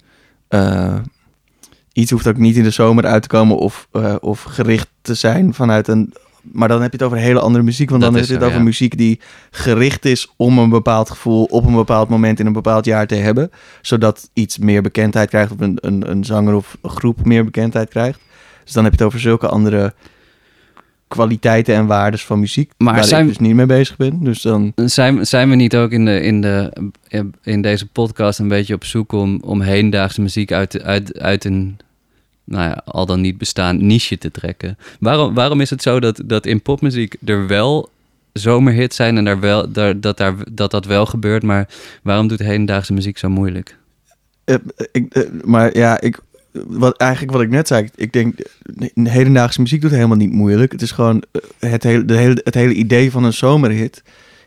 [0.49, 0.97] eh,
[1.93, 5.15] iets hoeft ook niet in de zomer uit te komen of, eh, of gericht te
[5.15, 6.15] zijn vanuit een...
[6.53, 7.91] Maar dan heb je het over hele andere muziek.
[7.91, 8.63] Want Dat dan is het over ja.
[8.63, 12.85] muziek die gericht is om een bepaald gevoel op een bepaald moment in een bepaald
[12.85, 13.51] jaar te hebben.
[13.83, 17.89] Zodat iets meer bekendheid krijgt of een, een, een zanger of een groep meer bekendheid
[17.89, 18.21] krijgt.
[18.65, 19.95] Dus dan heb je het over zulke andere
[21.09, 22.73] kwaliteiten en waardes van muziek.
[22.77, 24.25] Maar waar zijn- ik dus niet mee bezig ben.
[24.25, 24.73] Dus dan...
[24.77, 26.73] Zijn, zijn we niet ook in, de, in, de,
[27.43, 31.77] in deze podcast een beetje op zoek om, om hedendaagse muziek uit, uit, uit een
[32.45, 34.79] nou ja, al dan niet bestaand niche te trekken?
[35.01, 37.89] Waarom, waarom is het zo dat, dat in popmuziek er wel
[38.33, 41.69] zomerhits zijn en daar wel, daar, dat, daar, dat dat wel gebeurt, maar
[42.03, 43.77] waarom doet hedendaagse muziek zo moeilijk?
[44.45, 44.57] Eh,
[44.93, 46.19] ik, eh, maar ja, ik,
[46.67, 50.73] wat, eigenlijk wat ik net zei, ik denk, eh, hedendaagse muziek doet helemaal niet moeilijk.
[50.73, 51.23] Het is gewoon,
[51.59, 54.03] eh, het hele, de hele, het hele idee van een zomerhit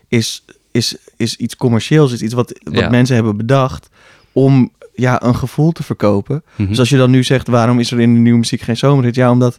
[0.08, 2.88] is, is, is iets commercieels, is iets wat, wat Ja.
[2.88, 3.88] mensen hebben bedacht
[4.32, 6.42] om ja, een gevoel te verkopen.
[6.56, 6.68] Mhm.
[6.68, 9.14] Dus als je dan nu zegt, waarom is er in de nieuwe muziek geen zomerhit?
[9.14, 9.58] Ja, omdat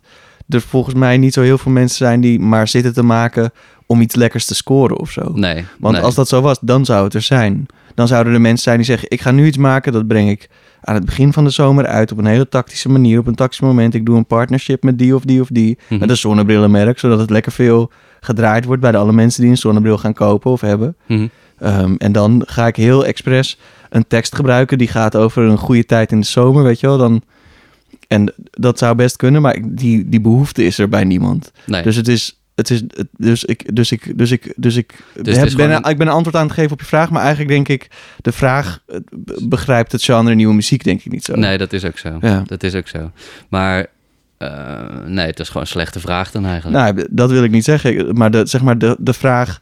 [0.50, 3.52] er volgens mij niet zo heel veel mensen zijn die maar zitten te maken
[3.86, 5.32] om iets lekkers te scoren of zo.
[5.34, 5.66] Nee.
[5.80, 6.04] Want nee.
[6.04, 7.66] als dat zo was, dan zou het er zijn.
[7.96, 10.50] Dan zouden er mensen zijn die zeggen, ik ga nu iets maken, dat breng ik
[10.82, 13.60] aan het begin van de zomer uit op een hele tactische manier, op een tactisch
[13.60, 13.94] moment.
[13.94, 16.00] Ik doe een partnership met die of die of die, Mhm.
[16.00, 19.58] met een zonnebrillenmerk, zodat het lekker veel gedraaid wordt bij de alle mensen die een
[19.58, 20.96] zonnebril gaan kopen of hebben.
[21.08, 21.28] Mhm.
[21.60, 23.58] Ehm, en dan ga ik heel expres
[23.90, 26.98] een tekst gebruiken die gaat over een goede tijd in de zomer, weet je wel.
[26.98, 27.22] Dan,
[28.08, 31.52] en dat zou best kunnen, maar die, die behoefte is er bij niemand.
[31.66, 31.84] Nee.
[31.84, 32.34] Dus het is.
[32.56, 32.84] Het is
[33.18, 36.14] dus ik, dus ik, dus ik, dus ik, heb- is ben, gewoon- ik ben een
[36.14, 39.92] antwoord aan het geven op je vraag, maar eigenlijk denk ik, de vraag be- begrijpt
[39.92, 41.36] het genre nieuwe muziek, denk ik niet zo.
[41.36, 42.18] Nee, dat is ook zo.
[42.22, 42.44] Ja.
[42.46, 43.12] Dat is ook zo.
[43.50, 43.86] Maar
[44.38, 44.50] eh,
[45.06, 46.96] nee, het is gewoon een slechte vraag dan eigenlijk.
[46.96, 48.18] Nou, dat wil ik niet zeggen.
[48.18, 49.60] Maar de, zeg maar de, de vraag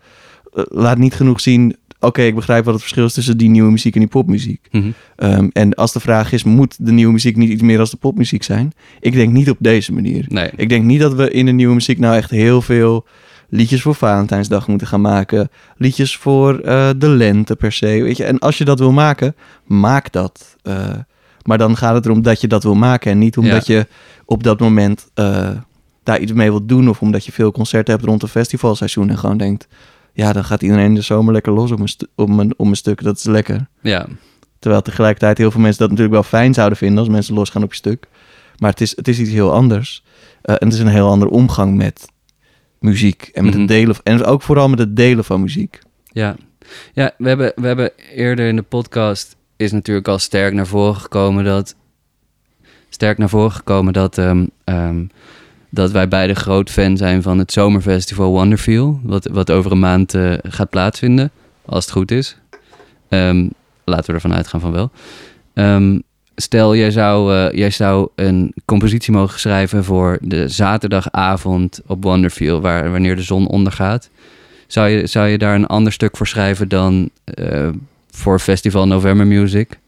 [0.54, 1.76] eh, laat niet genoeg zien.
[2.00, 4.68] Oké, ik begrijp wat het verschil is tussen die nieuwe muziek en die popmuziek.
[4.72, 4.92] Mhm.
[5.16, 7.98] Ehm, en als de vraag is, moet de nieuwe muziek niet iets meer als de
[7.98, 8.74] popmuziek zijn?
[9.00, 10.26] Ik denk niet op deze manier.
[10.28, 10.50] Nee.
[10.56, 13.06] Ik denk niet dat we in de nieuwe muziek nou echt heel veel
[13.50, 15.50] liedjes voor Valentijnsdag moeten gaan maken.
[15.78, 18.24] Liedjes voor eh, de lente per se, weet je.
[18.24, 20.56] En als je dat wil maken, maak dat.
[20.62, 20.90] Eh,
[21.44, 23.88] maar dan gaat het erom dat je dat wil maken en niet omdat je
[24.26, 25.50] op dat moment eh,
[26.04, 29.18] daar iets mee wilt doen of omdat je veel concerten hebt rond een festivalseizoen en
[29.18, 29.68] gewoon denkt,
[30.18, 33.04] ja, dan gaat iedereen de zomer lekker los op een, op een, op een stuk.
[33.04, 33.68] Dat is lekker.
[33.82, 34.08] Ja.
[34.60, 37.70] Terwijl tegelijkertijd heel veel mensen dat natuurlijk wel fijn zouden vinden als mensen losgaan op
[37.70, 38.08] je stuk.
[38.58, 40.04] Maar het is, het is iets heel anders.
[40.42, 42.06] Eh, en het is een heel andere omgang met
[42.80, 43.30] muziek.
[43.34, 43.62] En, met Mhm.
[43.62, 45.80] het delen, en ook vooral met het delen van muziek.
[46.12, 46.36] Ja,
[46.94, 50.96] ja we, hebben, we hebben eerder in de podcast is natuurlijk al sterk naar voren
[50.96, 51.76] gekomen dat
[52.90, 55.06] sterk naar voren gekomen dat, ehm, ehm,
[55.78, 60.14] dat wij beide groot fan zijn van het zomerfestival Wonderfeel, wat, wat over een maand
[60.14, 61.32] eh, gaat plaatsvinden,
[61.66, 62.38] als het goed is.
[63.10, 63.48] Ehm,
[63.84, 64.92] laten we ervan uitgaan van wel.
[65.54, 66.00] Ehm,
[66.36, 72.62] stel, jij zou, eh, jij zou een compositie mogen schrijven voor de zaterdagavond op Wonderfeel,
[72.62, 74.10] waar, wanneer de zon ondergaat.
[74.68, 77.70] Zou je, zou je daar een ander stuk voor schrijven dan eh,
[78.12, 79.80] voor Festival November Music?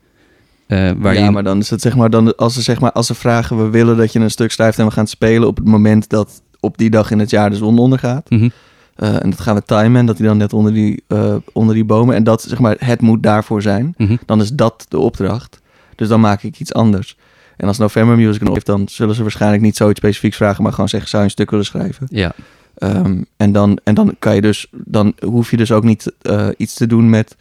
[0.70, 3.16] Eh, ja, maar dan is het zeg maar, dan, als, ze, zeg maar, als ze
[3.16, 5.68] vragen, we willen dat je een stuk schrijft en we gaan het spelen op het
[5.68, 8.30] moment dat op die dag in het jaar de zon ondergaat.
[8.30, 8.50] Mhm.
[8.96, 11.86] Eh, en dat gaan we timen, dat hij dan net onder die, eh, onder die
[11.86, 12.16] bomen.
[12.16, 13.94] En dat, zeg maar, het moet daarvoor zijn.
[13.98, 14.16] Mhm.
[14.26, 15.62] Dan is dat de opdracht.
[15.96, 17.18] Dus dan maak ik iets anders.
[17.58, 20.72] En als November Music een heeft, dan zullen ze waarschijnlijk niet zoiets specifieks vragen, maar
[20.72, 22.08] gewoon zeggen, zou je een stuk willen schrijven?
[22.10, 22.34] Ja,
[22.80, 26.14] Ehm, en, dan, en dan kan je dus, dan hoef je dus ook niet
[26.58, 27.36] iets te doen met,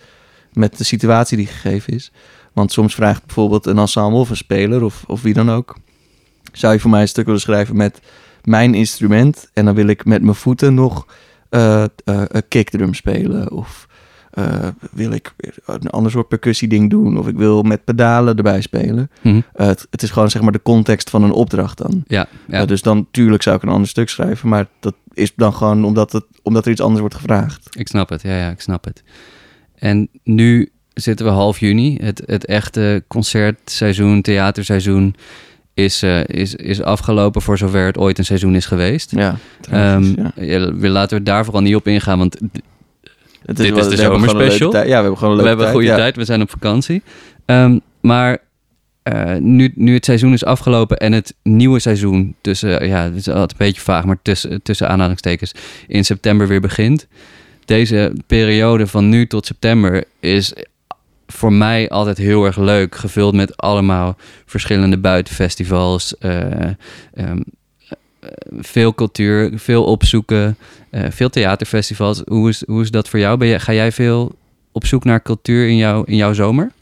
[0.53, 2.12] met de situatie die gegeven is.
[2.59, 5.77] Want soms vraagt bijvoorbeeld een ensemble of een speler of, of wie dan ook.
[6.53, 8.01] Zou je voor mij een stuk willen schrijven met
[8.44, 11.07] mijn instrument en dan wil ik met mijn voeten nog
[11.49, 13.88] eh, een kickdrum spelen of
[14.31, 19.11] eh, wil ik een ander soort percussieding doen of ik wil met pedalen erbij spelen.
[19.23, 19.40] Mhm.
[19.53, 22.05] Het, het is gewoon zeg maar de context van een opdracht dan.
[22.07, 22.59] ja, ja.
[22.59, 22.64] Ja.
[22.66, 26.12] dus dan tuurlijk zou ik een ander stuk schrijven, maar dat is dan gewoon omdat,
[26.12, 27.77] het, omdat er iets anders wordt gevraagd.
[27.79, 28.23] ik snap het.
[28.23, 29.03] Ja, ja, ik snap het.
[29.75, 31.96] En nu zitten we half juni.
[32.00, 35.14] Het, het echte concertseizoen, theaterseizoen
[35.74, 39.11] is, eh, is, is afgelopen voor zover het ooit een seizoen is geweest.
[39.11, 39.37] Ja,
[40.78, 44.02] we laten we daar vooral niet op ingaan, want Het dit is wel- de we
[44.02, 44.72] hebben gewoon een zomerspecial.
[44.72, 45.96] Ja, we hebben gewoon een we leuke hebben een goede ja.
[45.96, 47.02] tijd, we zijn op vakantie.
[47.44, 48.38] Ehm, maar
[49.02, 53.28] eh, nu, nu het seizoen is afgelopen en het nieuwe seizoen tussen, ja, het is
[53.28, 55.52] altijd een beetje vaag, maar tussen, tussen aanhalingstekens,
[55.87, 57.06] in september weer begint.
[57.64, 60.52] Deze periode van nu tot september is
[61.33, 66.75] voor mij altijd heel erg leuk, gevuld met allemaal verschillende buitenfestivals, eh, ehm,
[67.14, 67.33] eh,
[68.59, 70.57] veel cultuur, veel opzoeken,
[70.91, 72.23] eh, veel theaterfestivals.
[72.27, 73.37] Hoe is, hoe is dat voor jou?
[73.37, 74.33] Ben je, ga jij veel
[74.73, 76.73] op zoek naar cultuur in, jou, in jouw zomer?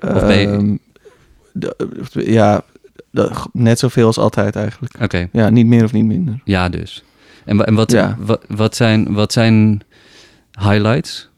[0.00, 0.76] Of ben je- Ehm,
[2.10, 2.62] ja,
[3.52, 4.94] net zoveel als altijd eigenlijk.
[5.02, 6.40] Oké, Ja, niet meer of niet minder.
[6.44, 7.04] ja dus.
[7.44, 8.16] En, en wat, Ja.
[8.20, 9.82] wat, wat, zijn, wat zijn
[10.60, 11.28] highlights?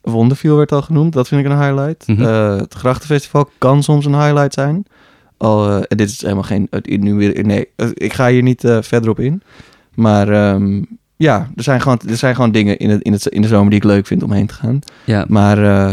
[0.00, 2.06] Wonderfeel werd al genoemd, dat vind ik een highlight.
[2.08, 2.22] Mhm.
[2.22, 4.84] Eh, het Grachtenfestival kan soms een highlight zijn.
[5.36, 6.66] Al, eh, en dit is helemaal geen...
[6.70, 9.42] eh, nu weer, nee, eh, ik ga hier niet eh, verder op in.
[9.94, 10.82] Maar ehm,
[11.16, 13.70] ja, er zijn gewoon, er zijn gewoon dingen in, het, in, het, in de zomer
[13.70, 14.78] die ik leuk vind om heen te gaan.
[15.04, 15.90] Ja, Maar, eh,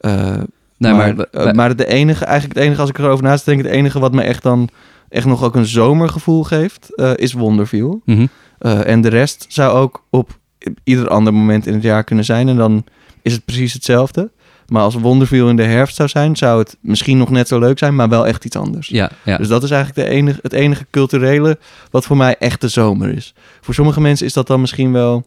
[0.00, 0.42] eh,
[0.76, 3.62] nee, maar, maar, eh, maar de enige, eigenlijk het enige, als ik erover naast denk,
[3.62, 4.68] het enige wat me echt dan
[5.08, 8.00] echt nog ook een zomergevoel geeft, eh, is Wonderfeel.
[8.04, 8.26] Mhm.
[8.58, 10.38] Eh, en de rest zou ook op
[10.84, 12.48] ieder ander moment in het jaar kunnen zijn.
[12.48, 12.84] En dan
[13.28, 14.30] is het precies hetzelfde.
[14.68, 17.78] Maar als Wonderfeel in de herfst zou zijn, zou het misschien nog net zo leuk
[17.78, 18.88] zijn, maar wel echt iets anders.
[18.88, 19.36] ja, ja.
[19.36, 21.58] Dus dat is eigenlijk de enige, het enige culturele
[21.90, 23.34] wat voor mij echt de zomer is.
[23.60, 25.26] Voor sommige mensen is dat dan misschien wel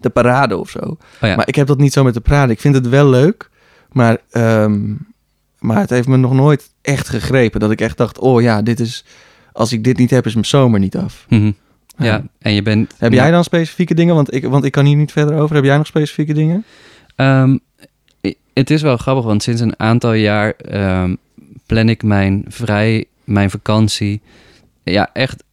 [0.00, 0.78] de parade of zo.
[0.78, 1.36] Oh ja.
[1.36, 2.52] Maar ik heb dat niet zo met de parade.
[2.52, 3.50] Ik vind het wel leuk,
[3.92, 4.94] maar, ehm,
[5.58, 7.60] maar het heeft me nog nooit echt gegrepen.
[7.60, 9.04] Dat ik echt dacht, oh ja, dit is...
[9.52, 11.26] Als ik dit niet heb, is mijn zomer niet af.
[11.28, 11.52] Mhm.
[11.96, 12.94] Ja, en je bent...
[12.98, 14.14] Heb jij dan specifieke dingen?
[14.14, 15.54] Want ik, want ik kan hier niet verder over.
[15.54, 16.64] Heb jij nog specifieke dingen?
[17.16, 17.56] Ehm,
[18.52, 21.14] het is wel grappig, want sinds een aantal jaar ehm,
[21.66, 24.20] plan ik mijn vrij, mijn vakantie,
[24.82, 25.44] ja, echt,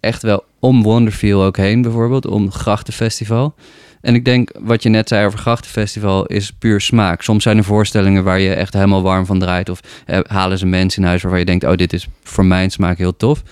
[0.00, 3.54] echt wel om Wonderfeel ook heen, bijvoorbeeld, om Grachtenfestival.
[4.00, 7.22] En ik denk, wat je net zei over Grachtenfestival, is puur smaak.
[7.22, 9.68] Soms zijn er voorstellingen waar je echt helemaal warm van draait.
[9.68, 12.70] Of eh, halen ze mensen in huis waarvan je denkt, oh, dit is voor mijn
[12.70, 13.42] smaak heel tof.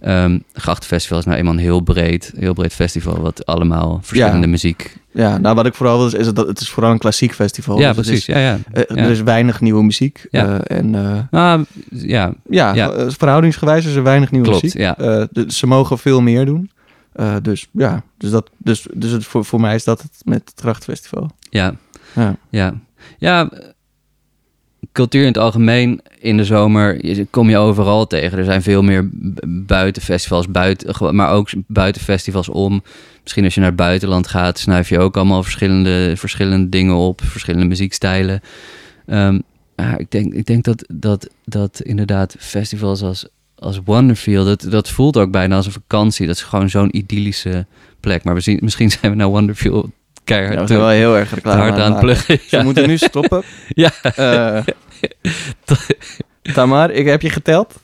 [0.00, 4.96] Ehm Grachtenfestival is nou eenmaal een heel breed, heel breed festival, wat allemaal verschillende muziek...
[5.12, 7.78] Ja, nou wat ik vooral wil is, is dat het is vooral een klassiek festival.
[7.78, 8.28] Ja, Dus het precies.
[8.28, 8.58] is, Ja, ja.
[8.72, 9.04] eh.
[9.04, 10.26] Er is weinig nieuwe muziek.
[10.30, 10.58] Ja.
[10.60, 10.94] eh, en
[11.30, 13.10] Ah, ja, ja, Ja.
[13.10, 14.80] verhoudingsgewijs is er weinig nieuwe Klopt, muziek.
[14.80, 15.26] ja.
[15.48, 16.70] Ze mogen veel meer doen.
[17.42, 20.60] Dus ja, dus, dat, dus, dus het, voor, voor mij is dat het met het
[20.60, 21.30] Krachtfestival.
[21.50, 21.74] ja,
[22.14, 22.36] Ja.
[22.50, 22.74] ja.
[23.18, 23.50] Ja,
[24.96, 28.38] cultuur in het algemeen in de zomer kom je overal tegen.
[28.38, 29.08] Er zijn veel meer
[29.48, 32.82] buitenfestivals, buiten, maar ook buiten festivals om.
[33.22, 37.20] Misschien als je naar het buitenland gaat, snuif je ook allemaal verschillende, verschillende dingen op,
[37.24, 38.40] verschillende muziekstijlen.
[39.06, 39.38] Ehm,
[39.76, 44.88] ja, ik, denk, ik denk dat, dat, dat inderdaad festivals als, als Wonderfeel, dat, dat
[44.88, 46.26] voelt ook bijna als een vakantie.
[46.26, 47.66] Dat is gewoon zo'n idyllische
[48.00, 48.24] plek.
[48.24, 49.90] Maar we zien, misschien zijn we nou Wonderfeel
[50.24, 52.38] keihard Ja, we zijn wel heel erg reclame hard aan het pluggen.
[52.42, 53.42] Dus we moeten nu stoppen.
[53.68, 53.90] Ja.
[54.02, 54.62] Eh,
[56.54, 57.74] Tamar, ik heb je geteld.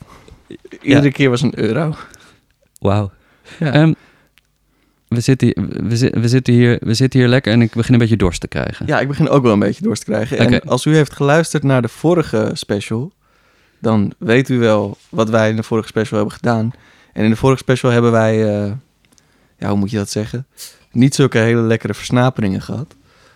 [0.81, 1.95] Iedere keer was een euro.
[2.79, 3.11] Wauw.
[3.59, 3.71] Ja.
[3.73, 3.93] Ehm,
[5.07, 7.93] we, zitten, hier- we, zi- we, zitten hier, we zitten hier lekker en ik begin
[7.93, 8.85] een beetje dorst te krijgen.
[8.87, 10.37] Ja, ik begin ook wel een beetje dorst te krijgen.
[10.37, 13.11] En als u heeft geluisterd naar de vorige special,
[13.79, 16.71] dan weet u wel wat wij in de vorige special hebben gedaan.
[17.13, 18.71] En in de vorige special hebben wij, eh,
[19.57, 20.45] ja, hoe moet je dat zeggen?
[20.91, 22.95] Niet zulke hele lekkere versnaperingen gehad.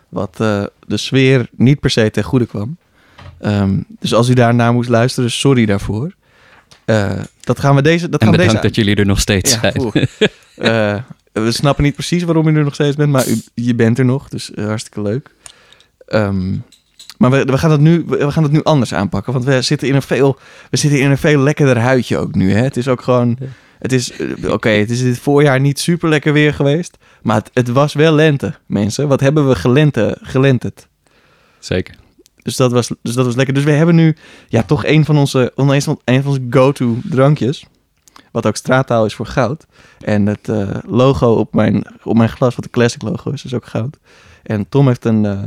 [0.09, 2.77] Wat eh, de sfeer niet per se ten goede kwam.
[3.39, 6.15] Ehm, dus als u daarna moest luisteren, sorry daarvoor.
[6.85, 8.09] Eh, dat gaan we deze.
[8.09, 10.07] Dat en gaan we bedankt deze dat jullie er nog steeds ja, zijn.
[10.57, 10.97] Eh,
[11.31, 14.05] we snappen niet precies waarom u er nog steeds bent, maar u, je bent er
[14.05, 15.29] nog, dus eh, hartstikke leuk.
[16.07, 16.55] Ehm,
[17.17, 19.87] maar we, we, gaan het nu, we gaan het nu anders aanpakken, want we zitten
[19.87, 22.51] in een veel, we zitten in een veel lekkerder huidje ook nu.
[22.51, 22.63] Hè?
[22.63, 23.37] Het is ook gewoon,
[23.79, 24.11] het is,
[24.47, 28.13] oké, het is dit voorjaar niet super lekker weer geweest, maar het, het was wel
[28.13, 29.07] lente, mensen.
[29.07, 30.87] Wat hebben we gelente, gelenterd?
[31.59, 31.95] Zeker.
[32.47, 33.53] Dus dat, was, dus dat was lekker.
[33.53, 34.15] Dus we hebben nu
[34.47, 37.65] ja, toch een van onze, een van, onze go-to drankjes.
[38.31, 39.65] Wat ook straattaal is voor goud.
[39.99, 43.53] En het eh, logo op mijn, op mijn glas, wat een classic logo is, is
[43.53, 43.97] ook goud.
[44.43, 45.41] En Tom heeft een, eh,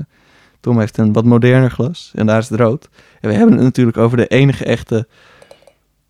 [0.61, 2.13] Tom heeft een wat moderner glas.
[2.15, 2.89] En daar is het rood.
[3.21, 5.09] En we hebben het natuurlijk over de enige echte...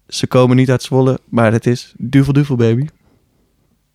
[0.08, 2.86] Ze komen niet uit Zwolle, maar het is Duvel Duvel Baby.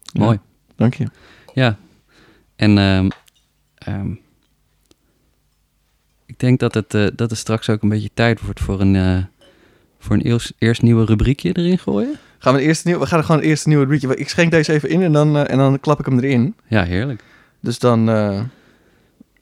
[0.01, 0.39] Ja, Mooi.
[0.75, 1.08] dank je.
[1.53, 1.77] Ja.
[2.55, 4.13] En ehm,
[6.36, 8.95] ik denk dat het, eh, dat het straks ook een beetje tijd wordt voor een,
[8.95, 9.17] eh,
[10.00, 12.15] voor een eerst, eerst nieuwe rubriekje erin gooien.
[12.39, 14.15] Gaan we, de eerste nieuw, we gaan gewoon het eerste nieuwe rubriekje.
[14.15, 16.56] Ik schenk deze even in en dan, eh, en dan klap ik hem erin.
[16.67, 17.24] Ja, heerlijk.
[17.62, 18.10] Dus dan...
[18.10, 18.41] eh,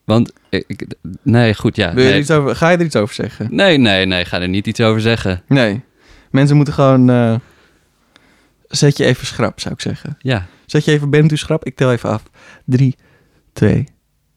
[0.03, 0.85] Want, ik,
[1.21, 1.93] nee, goed, ja.
[1.93, 2.21] Wil je er nee.
[2.21, 3.47] iets over, ga je er iets over zeggen?
[3.51, 5.41] nee, nee, nee, ga er niet iets over zeggen.
[5.47, 5.81] Nee.
[6.31, 7.09] Mensen moeten gewoon...
[7.09, 7.35] eh,
[8.67, 10.15] zet je even schrap, zou ik zeggen.
[10.19, 11.65] Ja, Zet je even, bent u schrap?
[11.65, 12.23] Ik tel even af.
[12.65, 12.95] Drie,
[13.53, 13.87] twee,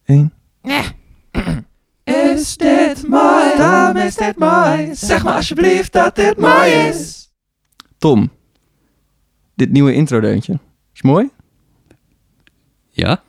[0.04, 0.32] één.
[2.36, 3.56] Is dit mooi?
[3.56, 4.94] Daarom is dit mooi.
[4.94, 7.28] Zeg maar alsjeblieft dat dit mooi is.
[7.98, 8.30] Tom.
[9.54, 10.58] Dit nieuwe intro-deuntje.
[10.94, 11.30] Is mooi?
[12.90, 13.22] ja,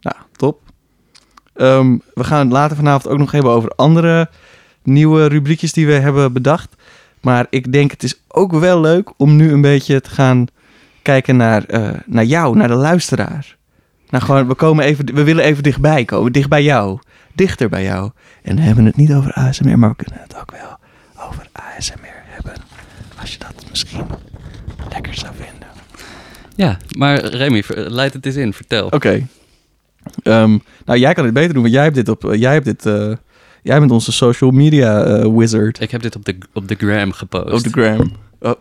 [0.00, 0.60] Nou, top.
[1.54, 4.28] Ehm, we gaan het later vanavond ook nog hebben over andere
[4.82, 6.74] nieuwe rubriekjes die we hebben bedacht.
[7.20, 10.46] Maar ik denk het is ook wel leuk om nu een beetje te gaan
[11.02, 13.56] kijken naar, eh, naar jou, naar de luisteraar.
[14.08, 16.98] Nou, gewoon, we, komen even, we willen even dichtbij komen, dicht bij jou,
[17.34, 18.10] dichter bij jou.
[18.42, 20.78] En we hebben het niet over ASMR, maar we kunnen het ook wel
[21.28, 22.52] over ASMR hebben.
[23.20, 24.06] Als je dat misschien
[24.90, 25.68] lekker zou vinden.
[26.54, 26.76] ja.
[26.96, 28.86] Maar Remy, leid het eens in, vertel.
[28.86, 29.26] Oké.
[30.22, 32.28] Ehm, nou, jij kan het beter doen, want jij hebt dit op.
[32.34, 32.86] jij hebt dit.
[32.86, 33.12] eh,
[33.62, 35.80] jij bent onze social media eh, wizard.
[35.80, 37.52] Ik heb dit op de, op de gram gepost.
[37.66, 38.12] Op de gram.
[38.40, 38.52] Oh,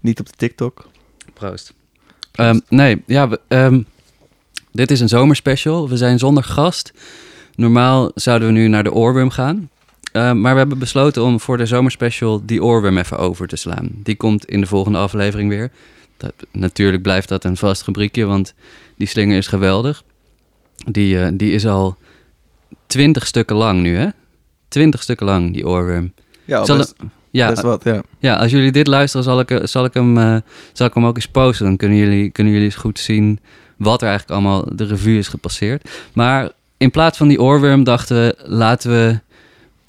[0.00, 0.88] niet op de TikTok.
[1.34, 1.74] Proost.
[2.32, 3.82] Ehm, nee, ja, we- ehm,
[4.72, 5.88] dit is een zomerspecial.
[5.88, 6.92] We zijn zonder gast.
[7.56, 9.70] Normaal zouden we nu naar de oorworm gaan.
[10.12, 13.90] Ehm, maar we hebben besloten om voor de zomerspecial die oorworm even over te slaan.
[13.92, 15.70] Die komt in de volgende aflevering weer.
[16.16, 18.54] Dat, natuurlijk blijft dat een vast rubriekje, want
[18.96, 20.02] die slinger is geweldig.
[20.76, 21.96] Die, eh, die is al
[22.86, 24.08] twintig stukken lang nu, hè?
[24.68, 26.12] Twintig stukken lang, die oorworm.
[26.44, 26.94] Ja, Zal best,
[27.30, 28.02] ja, best wat, ja.
[28.18, 30.36] ja, als jullie dit luisteren, zal ik, eh, zal ik, hem, eh,
[30.72, 31.66] zal ik hem ook eens posten.
[31.66, 33.40] Dan kunnen jullie, kunnen jullie eens goed zien
[33.76, 35.90] wat er eigenlijk allemaal de revue is gepasseerd.
[36.12, 39.18] Maar in plaats van die oorworm dachten we, laten we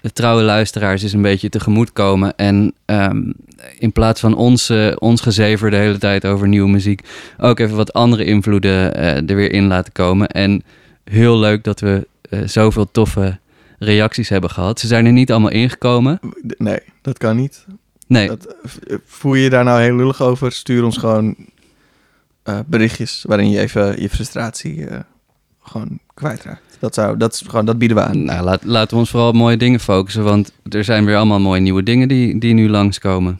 [0.01, 2.35] de trouwe luisteraars eens een beetje tegemoetkomen.
[2.35, 3.31] En ehm,
[3.79, 7.01] in plaats van ons, ons gezever de hele tijd over nieuwe muziek,
[7.37, 10.27] ook even wat andere invloeden eh, er weer in laten komen.
[10.27, 10.63] En
[11.03, 13.37] heel leuk dat we eh, zoveel toffe
[13.79, 14.79] reacties hebben gehad.
[14.79, 16.19] Ze zijn er niet allemaal ingekomen.
[16.57, 17.65] Nee, dat kan niet.
[18.07, 18.55] Nee, Dat,
[18.87, 20.51] eh, voel je je daar nou heel lullig over?
[20.51, 21.35] Stuur ons gewoon
[22.65, 24.87] berichtjes waarin je even je frustratie
[25.63, 26.74] gewoon kwijtraakt.
[26.85, 28.23] Dat, zou, dat, is gewoon, dat bieden we aan.
[28.23, 30.23] nou, laat, laten we ons vooral op mooie dingen focussen.
[30.23, 33.39] Want er zijn weer allemaal mooie nieuwe dingen die, die nu langskomen.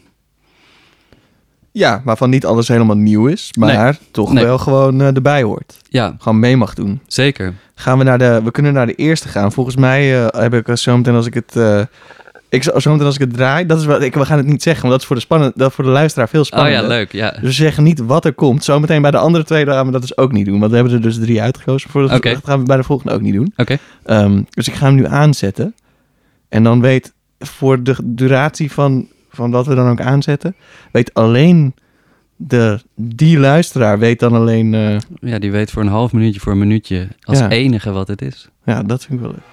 [1.72, 4.44] Ja, waarvan niet alles helemaal nieuw is, maar toch Nee.
[4.46, 5.78] wel gewoon eh, erbij hoort.
[5.90, 7.00] Ja, Gewoon mee mag doen.
[7.08, 7.54] zeker.
[7.76, 9.52] Gaan we naar de, we kunnen naar de eerste gaan.
[9.52, 11.82] Volgens mij eh, heb ik zo meteen als ik het, eh,
[12.56, 14.48] ik zo zo meteen als ik het draai, dat is wat ik, we gaan het
[14.48, 16.82] niet zeggen, want dat is voor de spannend, dat voor de luisteraar veel Oh spannender.
[16.82, 17.12] ja, leuk.
[17.12, 17.30] Ja.
[17.32, 18.64] Dus we zeggen niet wat er komt.
[18.64, 20.60] Zometeen bij de andere twee gaan we dat dus ook niet doen.
[20.60, 21.90] Want we hebben er dus drie uitgekozen.
[21.90, 22.08] Voor.
[22.08, 23.54] Dat gaan we bij de volgende ook niet doen.
[23.58, 23.78] Oké.
[24.06, 25.76] Ehm, dus ik ga hem nu aanzetten.
[26.50, 30.56] En dan weet voor de duratie van, van wat we dan ook aanzetten...
[30.92, 31.74] weet alleen
[32.36, 34.74] de, die luisteraar weet dan alleen...
[34.74, 37.50] eh, Ja, die weet voor een half minuutje, voor een minuutje als Ja.
[37.50, 38.50] enige wat het is.
[38.66, 39.44] ja, dat vind ik wel leuk.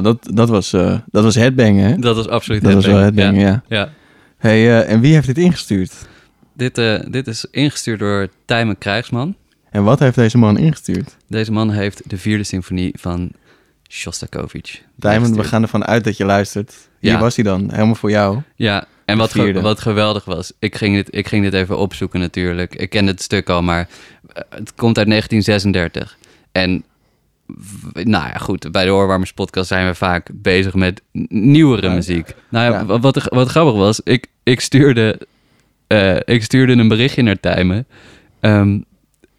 [0.00, 1.96] Nou, dat, dat, was, eh dat was headbangen, hè?
[1.98, 3.36] Dat was absoluut Dat was wel headbang.
[3.36, 3.76] headbangen, ja.
[3.76, 3.92] Ja.
[4.38, 5.92] Hey, eh, en wie heeft dit ingestuurd?
[6.54, 9.34] Dit, eh, dit is ingestuurd door Tijmen Krijgsman.
[9.70, 11.16] En wat heeft deze man ingestuurd?
[11.28, 13.30] Deze man heeft de vierde symfonie van
[13.90, 14.82] Shostakovich.
[14.96, 16.74] Diamond, we gaan ervan uit dat je luistert.
[17.00, 17.18] Hier Ja.
[17.18, 18.38] was hij dan, helemaal voor jou.
[18.56, 22.20] Ja, en wat, ge- wat geweldig was, ik ging, dit, ik ging dit even opzoeken
[22.20, 22.74] natuurlijk.
[22.74, 23.88] Ik ken het stuk al, maar
[24.48, 26.16] het komt uit 1936.
[26.52, 26.84] En
[27.92, 31.94] nou ja, goed, bij de Oorwarmers podcast zijn we vaak bezig met nieuwere Ja.
[31.94, 32.34] muziek.
[32.48, 32.86] Nou ja, Ja.
[32.86, 35.20] wa- Wat, wat grappig was, ik, ik, stuurde,
[35.86, 37.86] eh, ik stuurde een berichtje naar Tijmen.
[38.40, 38.78] Ehm,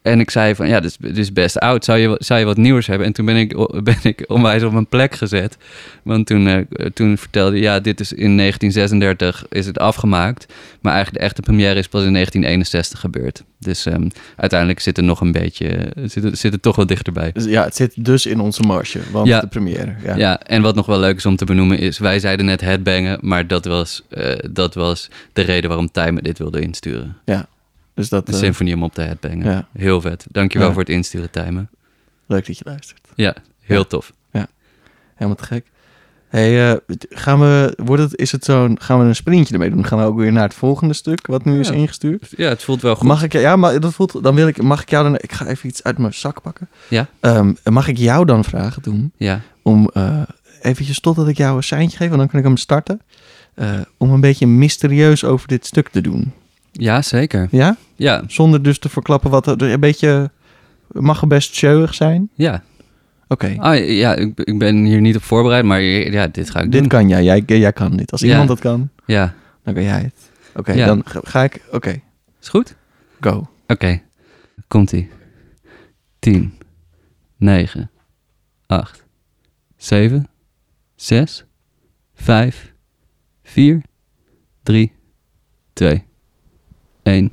[0.06, 1.84] en ik zei van, ja, dit is, dit is best oud.
[1.84, 3.06] Zou je, zou je wat nieuws hebben?
[3.06, 5.56] En toen ben ik, ben ik onwijs op mijn plek gezet.
[6.02, 10.46] Want toen, eh, toen vertelde ja, dit is in 1936 is het afgemaakt.
[10.80, 13.44] Maar eigenlijk de echte première is pas in 1961 gebeurd.
[13.58, 17.30] Dus ehm, uiteindelijk zit er nog een beetje, zit, zit het toch wel dichterbij.
[17.32, 19.40] Dus ja, het zit dus in onze marge, want Ja.
[19.40, 19.94] de première.
[20.04, 20.16] Ja.
[20.16, 20.40] Ja.
[20.40, 23.46] en wat nog wel leuk is om te benoemen is, wij zeiden net headbangen, maar
[23.46, 27.16] dat was, eh, dat was de reden waarom Tijmen dit wilde insturen.
[27.96, 29.44] Dus dat, De eh, symfonie om op te headbangen.
[29.50, 29.68] ja.
[29.72, 30.26] Heel vet.
[30.30, 30.72] Dankjewel Ja.
[30.72, 31.70] voor het insturen, Tijmen.
[32.26, 33.00] leuk dat je luistert.
[33.14, 33.84] Ja, heel Ja.
[33.84, 34.12] tof.
[35.14, 35.66] Helemaal te gek.
[36.28, 36.76] Hey, eh,
[37.08, 39.86] gaan we, wordt het, is het zo'n, gaan we een sprintje ermee doen?
[39.86, 41.74] Gaan we ook weer naar het volgende stuk, wat nu is Ja.
[41.74, 42.32] ingestuurd?
[42.36, 43.06] Ja, het voelt wel goed.
[43.06, 45.46] Mag ik, ja, maar dat voelt, dan wil ik, mag ik jou dan, ik ga
[45.46, 46.68] even iets uit mijn zak pakken.
[46.88, 47.06] Ja.
[47.20, 50.22] Ehm, mag ik jou dan vragen doen Ja, om eh
[50.62, 53.00] eventjes totdat ik jou een seintje geef, en dan kan ik hem starten,
[53.96, 56.32] om een beetje mysterieus over dit stuk te doen.
[56.78, 57.48] Ja zeker.
[57.50, 57.76] Ja?
[57.94, 60.30] Ja, Zonder dus te verklappen wat er, een beetje,
[60.88, 62.28] mag best showig zijn.
[62.34, 62.62] ja.
[63.28, 63.54] Oké.
[63.58, 66.80] Ah, ja, ik, ik ben hier niet op voorbereid, maar ja, dit ga ik Dit
[66.80, 66.88] doen.
[66.88, 67.22] kan jij.
[67.24, 68.12] jij, jij kan dit.
[68.12, 68.26] Als Ja.
[68.28, 70.30] iemand dat kan, Ja, dan kan jij het.
[70.54, 70.86] Oké, Ja.
[70.86, 71.62] dan ga, ga ik.
[71.72, 72.00] Oké,
[72.40, 72.76] is goed?
[73.20, 73.48] go.
[73.66, 74.00] Oké,
[74.68, 75.08] komt-ie.
[76.18, 76.54] 10,
[77.36, 77.90] 9,
[78.66, 79.04] 8,
[79.76, 80.26] 7,
[80.94, 81.44] 6,
[82.14, 82.72] 5,
[83.42, 83.82] 4,
[84.62, 84.92] 3,
[85.72, 86.04] 2,
[87.06, 87.30] 1.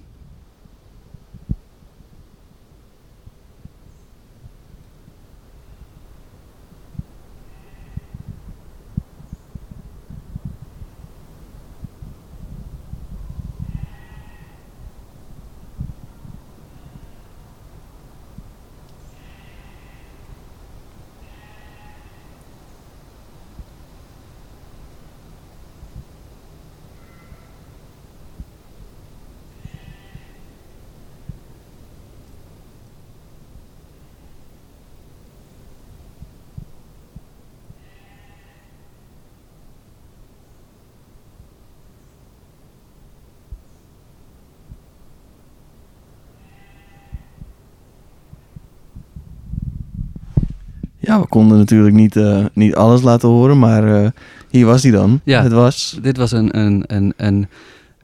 [51.05, 54.09] Ja, we konden natuurlijk niet, eh, niet alles laten horen, maar eh,
[54.49, 55.21] hier was hij dan.
[55.23, 55.43] Ja.
[55.43, 55.99] Het was...
[56.01, 57.47] Dit was een, een, een, een,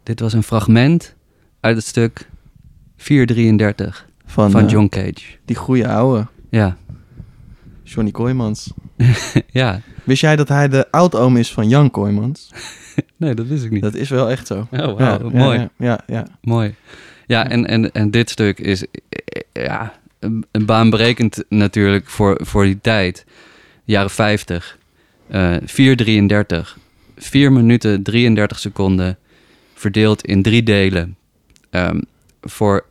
[0.04, 1.16] dit was een fragment
[1.60, 2.30] uit het stuk
[2.98, 5.38] 433 Van, van eh, John Cage.
[5.46, 6.78] die goede ouwe, Ja,
[7.84, 8.74] Johnny Kooijmans.
[9.52, 9.82] ja.
[10.04, 12.50] Wist jij dat hij de oud-oom is van Jan Kooijmans?
[13.18, 13.82] Nee, dat wist ik niet.
[13.82, 14.68] Dat is wel echt zo.
[14.72, 15.60] Oh, ja, mooi.
[15.60, 16.26] Ja, ja, ja.
[16.42, 16.76] Mooi.
[17.26, 18.86] Ja, en, en, en dit stuk is
[19.54, 23.26] ja, een, baanbrekend natuurlijk voor, voor die tijd.
[23.84, 24.78] Jaren 50.
[25.28, 26.78] eh 433.
[27.18, 29.18] 4 minuten 33 seconden.
[29.74, 31.18] Verdeeld in drie delen.
[31.70, 32.00] Ehm,
[32.42, 32.86] voor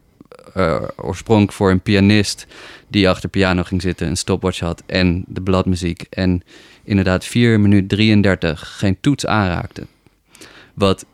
[0.55, 2.47] eh, oorspronkelijk voor een pianist
[2.89, 6.07] die achter piano ging zitten, een stopwatch had en de bladmuziek.
[6.11, 6.43] En
[6.85, 9.87] inderdaad 4 minuten 33 geen toets aanraakte.
[10.75, 11.07] Wat,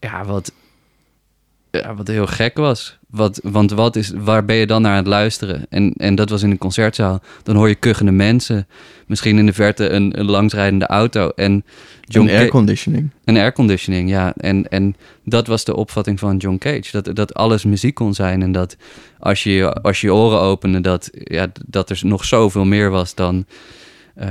[0.00, 0.52] ja, wat
[1.80, 2.98] ja, wat heel gek was.
[3.08, 5.66] Wat, want wat is, waar ben je dan naar aan het luisteren?
[5.68, 7.22] En, en dat was in een concertzaal.
[7.42, 8.66] Dan hoor je kuchende mensen.
[9.06, 11.28] Misschien in de verte een, een langsrijdende auto.
[11.28, 11.64] En
[12.00, 13.10] John Een airconditioning.
[13.24, 14.32] een airconditioning, ja.
[14.36, 17.02] En, en dat was de opvatting van John Cage.
[17.02, 18.42] Dat, dat alles muziek kon zijn.
[18.42, 18.76] En dat
[19.18, 23.14] als je als je, je oren opende, dat, ja, dat er nog zoveel meer was
[23.14, 23.46] dan,
[24.14, 24.30] eh,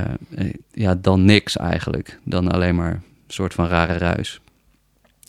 [0.72, 2.18] ja, dan niks eigenlijk.
[2.24, 4.40] Dan alleen maar een soort van rare ruis.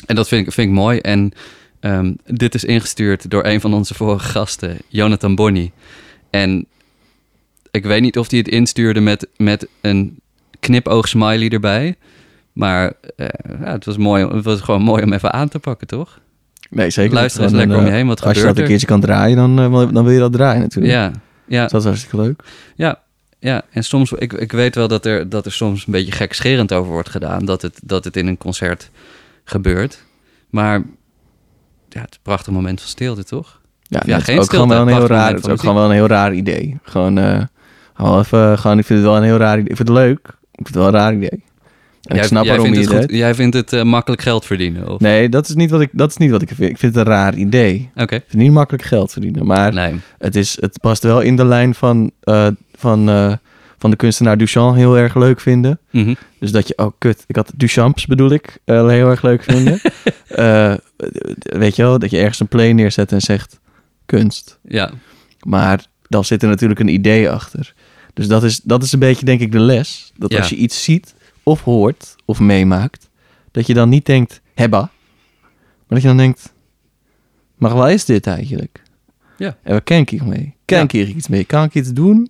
[0.05, 0.99] En dat vind ik, vind ik mooi.
[0.99, 1.33] En
[1.83, 5.71] ehm, dit is ingestuurd door een van onze vorige gasten, Jonathan Bonny.
[6.29, 6.65] En
[7.71, 10.19] ik weet niet of hij het instuurde met, met een
[10.59, 11.95] knipoog smiley erbij.
[12.53, 13.27] Maar eh,
[13.59, 16.19] ja, het, was mooi, het was gewoon mooi om even aan te pakken, toch?
[16.69, 17.13] Nee, zeker.
[17.13, 18.07] Luister eens lekker om een, je heen.
[18.07, 18.67] Wat eh, Als je dat een er?
[18.67, 20.93] keertje kan draaien, dan, eh, wil- dan wil je dat draaien natuurlijk.
[20.93, 21.11] Ja,
[21.47, 22.43] ja, Dus dat is hartstikke leuk.
[22.75, 23.01] ja,
[23.39, 23.61] ja.
[23.71, 26.91] En soms, ik, ik weet wel dat er, dat er soms een beetje gekscherend over
[26.91, 27.45] wordt gedaan.
[27.45, 28.89] Dat het, dat het in een concert
[29.43, 30.03] gebeurt.
[30.49, 30.81] Maar
[31.93, 33.61] ja, het prachtig moment van stilte, toch?
[33.81, 35.85] Ja, Ja, geen ook stilte, gewoon wel een heel raar, het is ook gewoon wel
[35.85, 36.77] een heel raar idee.
[36.83, 37.41] Gewoon, eh,
[37.93, 39.69] gewoon even, gewoon, ik vind het wel een heel raar idee.
[39.69, 40.19] Ik vind het leuk.
[40.51, 41.43] Ik vind het wel een raar idee.
[42.03, 44.45] En ik snap jij waarom vindt je het goed, Jij vindt het eh, makkelijk geld
[44.45, 44.89] verdienen?
[44.89, 44.99] Of?
[44.99, 46.69] Nee, dat is niet wat ik, dat is niet wat ik vind.
[46.69, 47.89] Ik vind het een raar idee.
[47.95, 48.01] Oké.
[48.03, 49.45] Ik vind het niet makkelijk geld verdienen.
[49.45, 49.99] Maar Nee.
[50.17, 53.09] het, is, het past wel in de lijn van, eh, van,
[53.83, 55.79] van de kunstenaar Duchamp heel erg leuk vinden.
[55.91, 56.13] Mhm.
[56.39, 59.79] Dus dat je, oh kut, ik had Duchamps bedoel ik, eh, heel erg leuk vinden.
[60.27, 60.73] Eh,
[61.41, 63.59] weet je wel, dat je ergens een play neerzet en zegt
[64.05, 64.59] kunst.
[64.67, 64.91] Ja.
[65.47, 67.73] Maar dan zit er natuurlijk een idee achter.
[68.13, 70.11] Dus dat is, dat is een beetje, denk ik, de les.
[70.17, 70.37] Dat Ja.
[70.37, 71.13] als je iets ziet,
[71.43, 73.09] of hoort, of meemaakt,
[73.51, 74.79] dat je dan niet denkt, hebba.
[75.41, 75.51] Maar
[75.87, 76.53] dat je dan denkt,
[77.57, 78.81] maar wat is dit eigenlijk?
[79.37, 79.57] Ja.
[79.63, 80.55] En wat kan ik hiermee?
[80.65, 80.83] Kan Ja.
[80.83, 81.43] ik hier iets mee?
[81.43, 82.29] Kan ik iets doen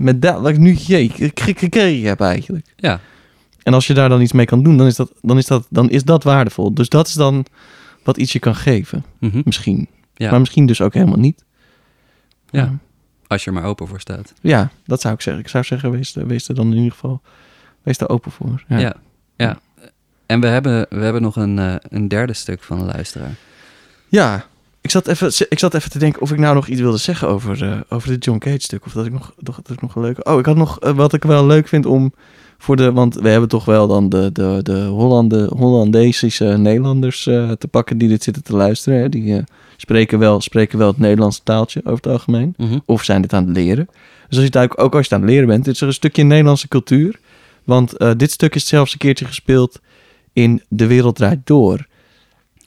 [0.00, 2.66] met dat wat ik nu ge- ge- gekregen heb eigenlijk?
[2.76, 3.00] Ja.
[3.62, 5.66] En als je daar dan iets mee kan doen, dan is dat, dan is dat,
[5.70, 6.74] dan is dat waardevol.
[6.74, 7.44] Dus dat is dan
[8.04, 9.40] wat iets je kan geven, Mhm.
[9.44, 9.88] misschien.
[10.14, 10.30] Ja.
[10.30, 11.44] Maar misschien dus ook helemaal niet.
[12.50, 12.78] Ja.
[13.26, 14.32] Als je er maar open voor staat.
[14.40, 15.42] Ja, dat zou ik zeggen.
[15.42, 17.22] Ik zou zeggen, wees, er- wees er dan in ieder geval
[17.82, 18.64] wees er open voor.
[18.68, 18.78] Ja.
[18.78, 18.94] Ja.
[19.36, 19.58] ja.
[20.26, 23.34] En we hebben, we hebben nog een, eh, een derde stuk van de luisteraar.
[24.08, 24.44] Ja,
[24.80, 27.28] ik zat, even, ik zat even te denken of ik nou nog iets wilde zeggen
[27.28, 28.86] over, eh over dit John Cage stuk.
[28.86, 30.24] Of dat ik nog, dat ik nog een leuke...
[30.24, 32.12] Oh, ik had nog eh, wat ik wel leuk vind om
[32.58, 32.92] voor de...
[32.92, 37.98] Want we hebben toch wel dan de, de, de Hollande, Hollandesische Nederlanders eh, te pakken
[37.98, 38.98] die dit zitten te luisteren.
[38.98, 39.08] Hè?
[39.08, 39.44] Die
[39.76, 42.54] spreken, wel, spreken wel het Nederlandse taaltje over het algemeen.
[42.56, 42.78] Mhm.
[42.84, 43.86] Of zijn dit aan het leren.
[44.28, 45.86] Dus als je het ook als je het aan het leren bent, dit is er
[45.86, 47.18] een stukje Nederlandse cultuur.
[47.64, 49.80] Want dit stuk is zelfs een keertje gespeeld
[50.32, 51.86] in De Wereld Draait Door.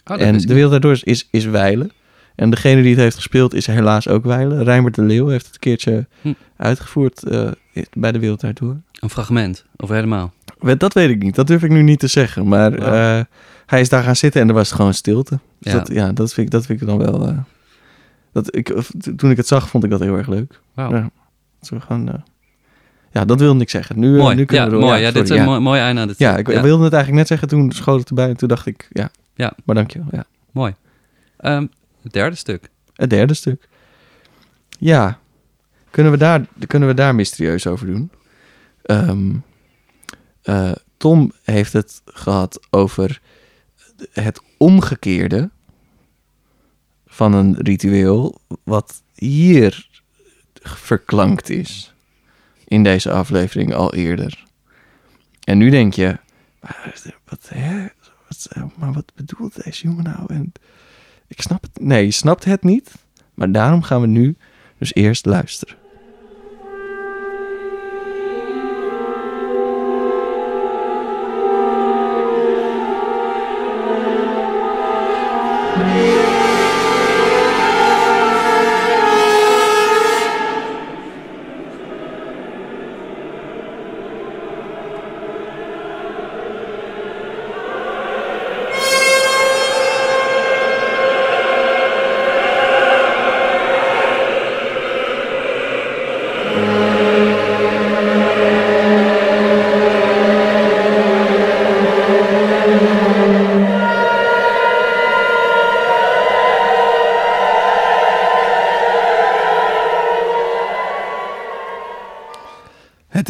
[0.05, 1.91] Oh, en De Wereld Draait Door is, is, is Weilen.
[2.35, 4.63] En degene die het heeft gespeeld is helaas ook Weilen.
[4.63, 6.33] Rijnbert de Leeuw heeft het een keertje Hm.
[6.57, 7.51] uitgevoerd eh,
[7.93, 8.77] bij De Wereld Draait Door.
[8.99, 10.33] Een fragment, of helemaal.
[10.77, 12.47] Dat weet ik niet, dat durf ik nu niet te zeggen.
[12.47, 12.93] Maar Wauw.
[13.19, 13.23] eh,
[13.65, 15.39] hij is daar gaan zitten en er was gewoon stilte.
[15.59, 15.77] Dus Ja.
[15.77, 17.27] Dat, ja, dat vind ik, dat vind ik dan wel...
[17.27, 17.37] eh,
[18.31, 18.73] dat ik,
[19.15, 20.59] toen ik het zag, vond ik dat heel erg leuk.
[20.75, 21.09] Ja.
[21.61, 22.23] Zo gewoon,
[23.11, 23.99] ja, dat wilde ik zeggen.
[23.99, 24.87] Nu, Mooi, nu kunnen ja, we door.
[24.89, 25.01] mooi.
[25.01, 25.43] Ja, dit is een ja.
[25.45, 28.09] mooi, mooi einde aan dit Ja, ik wilde het eigenlijk net zeggen, toen schoot het
[28.09, 29.09] erbij en toen dacht ik, ja.
[29.35, 29.53] Ja.
[29.65, 30.25] Maar dankjewel, ja.
[30.51, 30.73] Mooi.
[31.37, 31.65] Ehm,
[32.03, 32.69] het derde stuk.
[32.93, 33.67] Het derde stuk.
[34.79, 35.19] Ja,
[35.89, 38.11] kunnen we daar, kunnen we daar mysterieus over doen?
[38.81, 39.35] Ehm,
[40.41, 43.21] eh, Tom heeft het gehad over
[44.11, 45.49] het omgekeerde
[47.05, 49.87] van een ritueel wat hier
[50.61, 51.93] verklankt is
[52.65, 54.43] in deze aflevering al eerder.
[55.43, 56.17] En nu denk je,
[56.59, 56.93] maar
[57.25, 57.51] wat?
[58.27, 60.33] Wat, maar wat bedoelt deze jongen nou?
[60.33, 60.51] En
[61.33, 61.71] ik snap het.
[61.81, 62.91] Nee, je snapt het niet.
[63.33, 64.35] Maar daarom gaan we nu
[64.77, 65.75] dus eerst luisteren.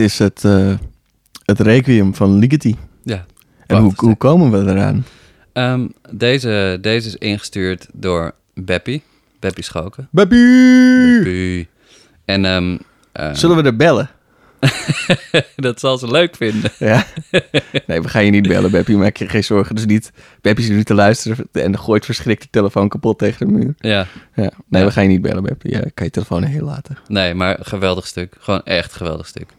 [0.03, 0.73] Is het, eh,
[1.45, 2.75] het requiem van Ligeti.
[3.03, 3.25] Ja.
[3.65, 5.05] En hoe, hoe komen we eraan?
[5.53, 9.03] Ehm, deze, deze is ingestuurd door Beppie.
[9.39, 10.07] Beppie Schoken.
[10.11, 10.35] Baby!
[11.15, 11.67] Beppie.
[12.25, 12.77] En ehm,
[13.11, 14.09] eh, Zullen we er bellen?
[15.55, 16.71] dat zal ze leuk vinden.
[16.79, 17.05] Ja.
[17.87, 18.97] Nee, we gaan je niet bellen, Beppie.
[18.97, 19.75] Maak je geen zorgen.
[19.75, 23.53] Dus niet, Beppie zit nu te luisteren en gooit verschrikt de telefoon kapot tegen de
[23.53, 23.73] muur.
[23.77, 24.51] Ja, Ja.
[24.67, 24.87] Nee, Ja.
[24.87, 25.71] we gaan je niet bellen, Beppie.
[25.71, 26.97] Ja, kan je telefoon heel laten.
[27.07, 28.35] nee, maar geweldig stuk.
[28.39, 29.49] Gewoon echt geweldig stuk.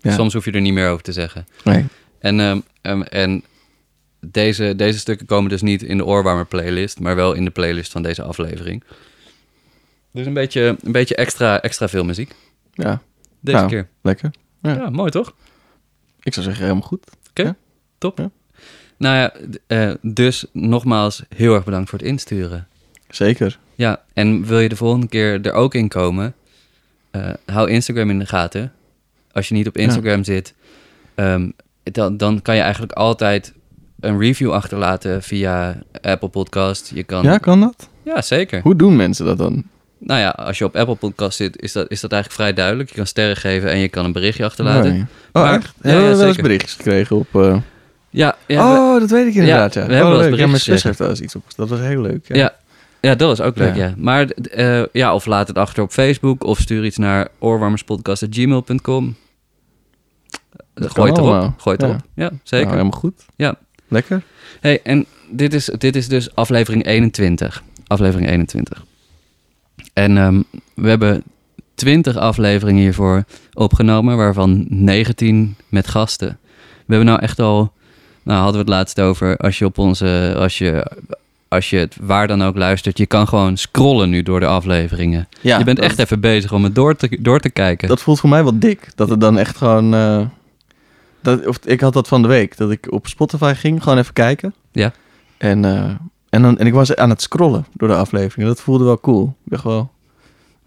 [0.00, 0.12] Ja.
[0.12, 1.46] Soms hoef je er niet meer over te zeggen.
[1.64, 1.86] Nee.
[2.18, 3.44] En, ehm, ehm, en
[4.20, 7.92] deze, deze stukken komen dus niet in de oorwarmer playlist, maar wel in de playlist
[7.92, 8.82] van deze aflevering.
[10.12, 12.34] Dus een beetje, een beetje extra, extra veel muziek.
[12.72, 13.02] Ja,
[13.40, 13.68] Deze Nou.
[13.68, 13.88] keer.
[14.02, 14.30] lekker.
[14.62, 14.74] Ja.
[14.74, 15.34] Ja, mooi toch?
[16.22, 17.04] Ik zou zeggen, helemaal goed.
[17.98, 18.18] Top.
[18.18, 18.30] Ja.
[18.96, 19.32] Nou ja,
[19.66, 22.68] eh, dus nogmaals heel erg bedankt voor het insturen.
[23.08, 23.58] Zeker.
[23.74, 26.34] Ja, en wil je de volgende keer er ook in komen?
[27.10, 28.72] eh, hou Instagram in de gaten.
[29.32, 30.54] Als je niet op Instagram zit,
[31.14, 31.50] ehm,
[31.82, 33.52] dan, dan kan je eigenlijk altijd
[34.00, 36.90] een review achterlaten via Apple Podcast.
[36.94, 37.88] Je kan, Ja, kan dat?
[38.02, 38.60] ja, zeker.
[38.62, 39.62] Hoe doen mensen dat dan?
[40.00, 42.88] Nou ja, als je op Apple Podcast zit, is dat, is dat eigenlijk vrij duidelijk.
[42.88, 44.92] Je kan sterren geven en je kan een berichtje achterlaten.
[44.92, 45.04] Nee.
[45.32, 45.72] Oh, Maar- echt?
[45.82, 47.26] ja, Hebben we wel eens berichtjes gekregen op...
[47.34, 47.56] eh,
[48.10, 49.86] Ja, ja, we- oh, dat weet ik inderdaad, ja.
[49.86, 50.38] we hebben oh, wel eens leuk.
[50.38, 51.42] Ja, mijn berichtjes zus heeft wel eens iets op.
[51.56, 52.24] Dat was heel leuk.
[52.36, 52.54] Ja.
[53.00, 53.14] Ja.
[53.14, 53.86] Dat was ook leuk, ja.
[53.86, 53.94] Ja.
[53.96, 59.16] Maar eh, ja, of laat het achter op Facebook of stuur iets naar oorwarmerspodcast.gmail.com.
[60.74, 61.52] Gooi het erop.
[61.58, 61.86] Gooi het Ja.
[61.88, 62.00] erop.
[62.14, 62.66] Ja, zeker.
[62.66, 63.24] Nou, helemaal goed.
[63.36, 63.58] Ja.
[63.88, 64.22] Lekker.
[64.60, 67.62] Hey, en dit is, dit is dus aflevering 21.
[67.86, 68.84] Aflevering 21.
[69.92, 70.42] En ehm,
[70.74, 71.22] we hebben
[71.74, 76.38] 20 afleveringen hiervoor opgenomen, waarvan 19 met gasten.
[76.86, 77.72] We hebben nou echt al,
[78.22, 80.90] nou hadden we het laatst over, als je op onze, als je,
[81.48, 85.28] als je het waar dan ook luistert, je kan gewoon scrollen nu door de afleveringen.
[85.40, 87.88] Ja, je bent echt even bezig om het door te, door te kijken.
[87.88, 88.88] Dat voelt voor mij wel dik.
[88.94, 89.94] Dat het dan echt gewoon...
[89.94, 90.26] eh,
[91.22, 92.56] dat, of, ik had dat van de week.
[92.56, 94.54] Dat ik op Spotify ging, gewoon even kijken.
[94.72, 94.92] Ja.
[95.36, 95.90] En, eh,
[96.28, 98.48] en, dan, en ik was aan het scrollen door de afleveringen.
[98.48, 99.34] Dat voelde wel cool.
[99.44, 99.90] Ik dacht wel...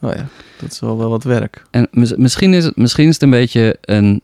[0.01, 0.27] Oh ja,
[0.59, 1.63] dat is wel, wel wat werk.
[1.71, 4.21] En mis- misschien is, het, misschien is het een beetje een,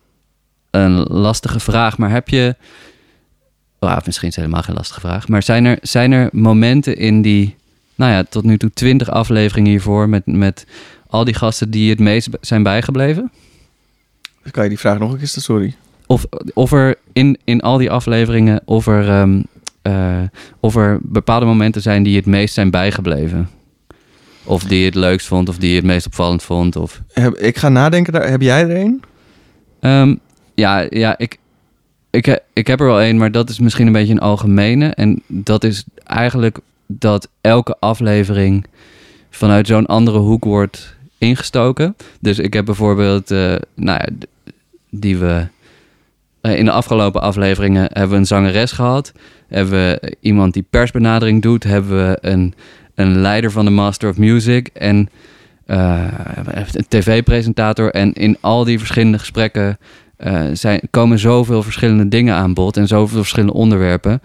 [0.71, 2.55] een lastige vraag, maar heb je.
[3.79, 5.27] Oh, misschien is het helemaal geen lastige vraag.
[5.27, 7.55] Maar zijn er, zijn er momenten in die.
[7.95, 10.09] Nou ja, tot nu toe twintig afleveringen hiervoor.
[10.09, 10.65] Met, met
[11.07, 13.31] al die gasten die het meest zijn bijgebleven?
[14.51, 15.45] Kan je die vraag nog een keer stellen?
[15.45, 15.75] Sorry.
[16.05, 18.61] Of, of er in, in al die afleveringen.
[18.65, 19.41] Of er, ehm,
[19.81, 20.21] eh,
[20.59, 23.49] of er bepaalde momenten zijn die het meest zijn bijgebleven?
[24.43, 26.75] Of die je het leukst vond, of die je het meest opvallend vond?
[26.75, 27.01] Of...
[27.13, 28.13] Heb, ik ga nadenken.
[28.13, 29.01] Daar, heb jij er een?
[29.79, 30.15] Ehm,
[30.55, 31.37] ja, ja ik,
[32.17, 34.87] ik, ik heb er wel één, maar dat is misschien een beetje een algemene.
[34.87, 38.65] En dat is eigenlijk dat elke aflevering
[39.29, 41.95] vanuit zo'n andere hoek wordt ingestoken.
[42.19, 44.07] Dus ik heb bijvoorbeeld, eh, nou ja,
[44.89, 45.47] die we
[46.41, 49.11] eh, in de afgelopen afleveringen hebben we een zangeres gehad.
[49.47, 51.63] Hebben we iemand die persbenadering doet.
[51.63, 52.53] Hebben we een,
[52.95, 54.67] een leider van de Master of Music.
[54.73, 55.09] En
[55.65, 56.07] eh,
[56.73, 57.91] een tv-presentator.
[57.91, 59.77] En in al die verschillende gesprekken
[60.17, 62.77] eh, zijn, komen zoveel verschillende dingen aan bod.
[62.77, 64.21] En zoveel verschillende onderwerpen.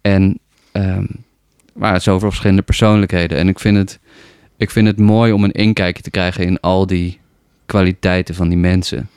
[0.00, 0.38] En
[0.72, 1.04] ehm,
[1.72, 3.38] maar zoveel verschillende persoonlijkheden.
[3.38, 3.98] En ik vind, het,
[4.56, 7.18] ik vind het mooi om een inkijkje te krijgen in al die
[7.66, 9.08] kwaliteiten van die mensen.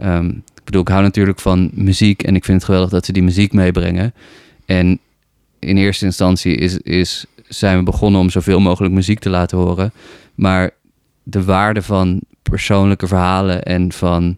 [0.00, 3.12] Ehm, ik bedoel, ik hou natuurlijk van muziek en ik vind het geweldig dat ze
[3.12, 4.14] die muziek meebrengen.
[4.66, 4.98] En
[5.58, 9.92] in eerste instantie is, is, zijn we begonnen om zoveel mogelijk muziek te laten horen.
[10.34, 10.70] Maar
[11.22, 14.36] de waarde van persoonlijke verhalen en van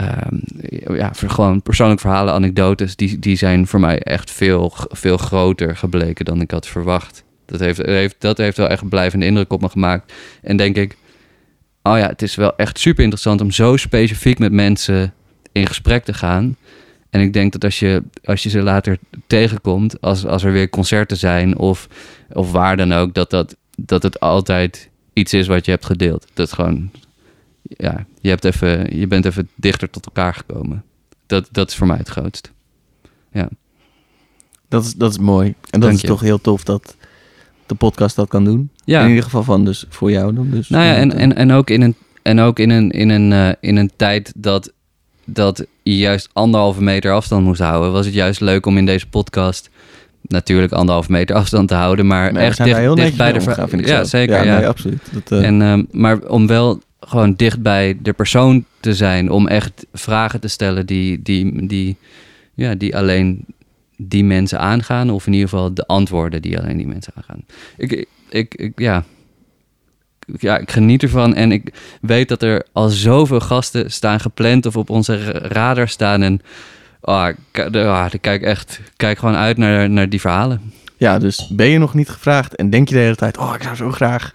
[0.00, 5.76] ehm, ja, gewoon persoonlijke verhalen, anekdotes, die, die zijn voor mij echt veel, veel groter
[5.76, 7.24] gebleken dan ik had verwacht.
[7.46, 10.12] Dat heeft, heeft, dat heeft wel echt een blijvende indruk op me gemaakt.
[10.42, 10.96] En denk ik,
[11.82, 15.14] oh ja, het is wel echt super interessant om zo specifiek met mensen
[15.52, 16.56] in gesprek te gaan.
[17.10, 20.68] En ik denk dat als je, als je ze later tegenkomt, als, als er weer
[20.68, 21.88] concerten zijn of,
[22.32, 26.26] of waar dan ook, dat, dat, dat het altijd iets is wat je hebt gedeeld.
[26.34, 26.90] Dat is gewoon,
[27.62, 30.84] ja, je, hebt even, je bent even dichter tot elkaar gekomen.
[31.26, 32.52] Dat, dat is voor mij het grootst.
[34.70, 35.48] Dat is, dat is mooi.
[35.48, 36.06] En dat Dank is je.
[36.06, 36.96] toch heel tof dat
[37.66, 38.70] de podcast dat kan doen.
[38.84, 39.02] Ja.
[39.02, 40.50] In ieder geval van dus voor jou dan.
[40.50, 43.32] Dus Nou ja, en, en, en ook in een, en ook in een, in een,
[43.32, 44.72] eh, in een tijd dat,
[45.24, 49.08] dat je juist anderhalve meter afstand moest houden, was het juist leuk om in deze
[49.08, 49.70] podcast
[50.22, 54.44] natuurlijk anderhalve meter afstand te houden, maar echt dicht, bij de Ja, zeker.
[54.44, 55.02] Ja, nee, absoluut.
[55.12, 59.48] Dat, eh, En, ehm, maar om wel gewoon dicht bij de persoon te zijn, om
[59.48, 61.96] echt vragen te stellen die, die, die,
[62.54, 63.44] ja, die alleen
[63.96, 67.44] die mensen aangaan, of in ieder geval de antwoorden die alleen die mensen aangaan.
[67.76, 69.04] Ik, ik, ik ja,
[70.38, 71.34] ja, ik geniet ervan.
[71.34, 75.88] En ik weet dat er al zoveel gasten staan gepland of op onze ra- radar
[75.88, 76.22] staan.
[76.22, 76.40] En
[77.00, 80.72] oh, ik, ah, ik kijk echt kijk gewoon uit naar, naar die verhalen.
[80.96, 83.38] Ja, dus ben je nog niet gevraagd en denk je de hele tijd...
[83.38, 84.32] oh, ik zou zo graag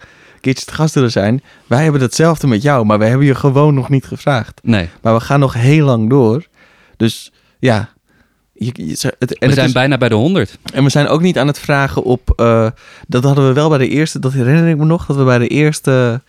[0.53, 1.43] keertje te gast willen zijn.
[1.67, 4.59] Wij hebben hetzelfde met jou, maar we hebben je gewoon nog niet gevraagd.
[4.63, 6.45] Nee, Maar we gaan nog heel lang door.
[6.97, 7.89] Dus ja...
[8.57, 10.57] Je, je- het, en, we zijn is- bijna bij de 100.
[10.73, 12.33] en we zijn ook niet aan het vragen op...
[12.35, 12.67] eh,
[13.07, 14.19] dat hadden we wel bij de eerste...
[14.19, 15.05] Dat herinner ik me nog.
[15.05, 16.21] Dat we bij de eerste...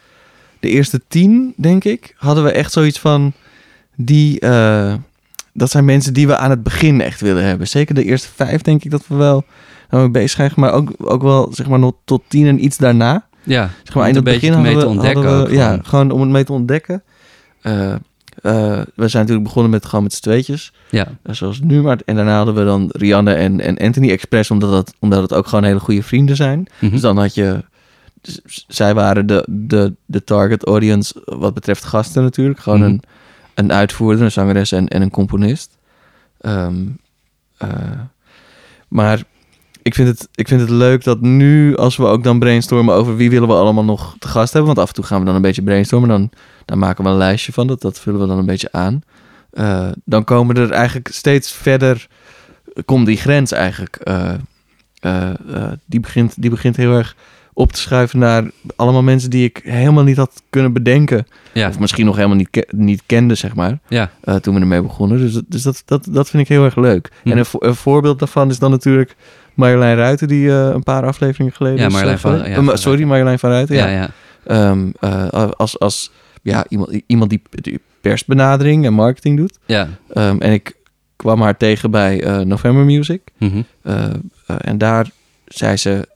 [0.61, 2.15] De eerste tien, denk ik...
[2.17, 3.33] Hadden we echt zoiets van...
[3.97, 4.41] Die...
[4.41, 4.95] eh,
[5.53, 7.69] dat zijn mensen die we aan het begin echt willen hebben.
[7.69, 9.45] Zeker de eerste vijf, denk ik dat we wel
[9.91, 10.53] nou, bezig zijn.
[10.57, 13.27] Maar ook, ook wel, zeg maar, nog tot tien en iets daarna.
[13.47, 15.45] Ja, Zeg maar, in het begin mee hadden te we- ontdekken.
[15.47, 16.11] we- ja, gewoon.
[16.11, 17.03] om het mee te ontdekken.
[17.61, 17.99] Eh, eh,
[18.95, 20.73] we zijn natuurlijk begonnen met gewoon met z'n tweetjes.
[20.91, 21.07] ja.
[21.23, 21.83] eh, zoals nu.
[21.83, 24.51] Maar, en daarna hadden we dan Rianne en, en Anthony Express.
[24.51, 26.67] Omdat, dat, omdat het ook gewoon hele goede vrienden zijn.
[26.79, 26.91] Mhm.
[26.93, 27.65] Dus dan had je...
[28.69, 32.59] Zij waren de, de, de target audience wat betreft gasten natuurlijk.
[32.61, 32.89] Gewoon Mhm.
[32.89, 33.03] een,
[33.55, 35.77] een uitvoerder, een zangeres en, en een componist.
[36.41, 36.75] Ehm,
[37.59, 37.69] eh,
[38.89, 39.23] maar
[39.87, 43.17] ik vind, het, ik vind het leuk dat nu, als we ook dan brainstormen over
[43.17, 44.75] wie willen we allemaal nog te gast hebben.
[44.75, 46.09] Want af en toe gaan we dan een beetje brainstormen.
[46.09, 46.31] Dan,
[46.65, 47.81] dan maken we een lijstje van dat.
[47.81, 49.01] Dat vullen we dan een beetje aan.
[49.51, 52.07] Eh, dan komen er eigenlijk steeds verder.
[52.85, 53.97] Komt die grens eigenlijk.
[53.97, 54.33] eh,
[55.01, 55.31] eh,
[55.87, 57.17] die, begint, die begint heel erg
[57.53, 58.45] op te schuiven naar
[58.77, 61.27] allemaal mensen die ik helemaal niet had kunnen bedenken.
[61.53, 63.79] Ja, Of misschien nog helemaal niet, ke- niet kende, zeg maar.
[63.89, 64.11] ja.
[64.41, 65.19] toen we ermee begonnen.
[65.19, 67.11] Dus, dat- dus dat, dat, dat vind ik heel erg leuk.
[67.23, 67.31] Hm.
[67.31, 69.17] En een voorbeeld daarvan is dan natuurlijk
[69.57, 71.79] Marjolein Ruiten, die eh, een paar afleveringen geleden.
[71.79, 73.77] Ja, Marjolein eh, van- ja, van sorry, Marjolein van Ruiten.
[73.77, 73.93] ja, Ja.
[74.01, 74.11] ja.
[74.47, 76.11] Ehm, eh, als als
[76.43, 79.59] ja, iemand, iemand die, die persbenadering en marketing doet.
[79.67, 79.89] ja.
[80.13, 80.75] Ehm, en ik
[81.17, 83.21] kwam haar tegen bij November Music.
[83.39, 83.63] Mhm.
[84.59, 85.11] En daar
[85.47, 86.09] zei ze,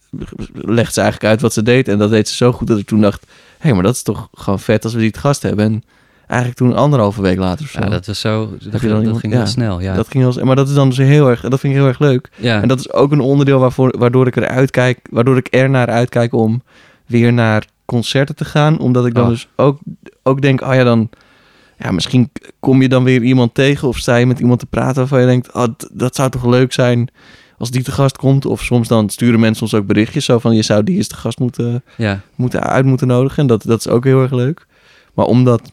[0.53, 1.88] legde ze eigenlijk uit wat ze deed.
[1.88, 3.22] En dat deed ze zo goed dat ik toen dacht...
[3.26, 5.64] hé, hey, maar dat is toch gewoon vet als we die te gast hebben.
[5.64, 5.82] En
[6.31, 7.81] eigenlijk toen anderhalve week later of zo.
[7.81, 8.51] ja, dat was zo.
[8.62, 9.81] Dat, dat iemand- ging ja, heel snel.
[9.81, 11.41] Ja, Dat ging heel, maar dat is dan dus heel erg...
[11.41, 12.31] Dat vind ik heel erg leuk.
[12.37, 12.62] ja.
[12.62, 14.99] En dat is ook een onderdeel waarvoor, waardoor ik er uitkijk...
[15.11, 16.62] Waardoor ik er naar uitkijk om
[17.07, 18.78] weer naar concerten te gaan.
[18.78, 19.31] Omdat ik dan Oh.
[19.31, 19.78] dus ook,
[20.22, 20.61] ook denk...
[20.62, 21.09] Oh ja, dan...
[21.78, 23.89] Ja, misschien kom je dan weer iemand tegen...
[23.89, 25.53] Of sta je met iemand te praten waarvan je denkt...
[25.53, 27.09] Oh, dat zou toch leuk zijn
[27.59, 28.47] als die te gast komt.
[28.47, 30.24] Of soms dan sturen mensen ons ook berichtjes...
[30.24, 32.20] Zo van, je zou die eens te gast moeten ja.
[32.35, 33.39] moeten uit moeten nodigen.
[33.39, 34.66] En dat, dat is ook heel erg leuk.
[35.14, 35.70] Maar om dat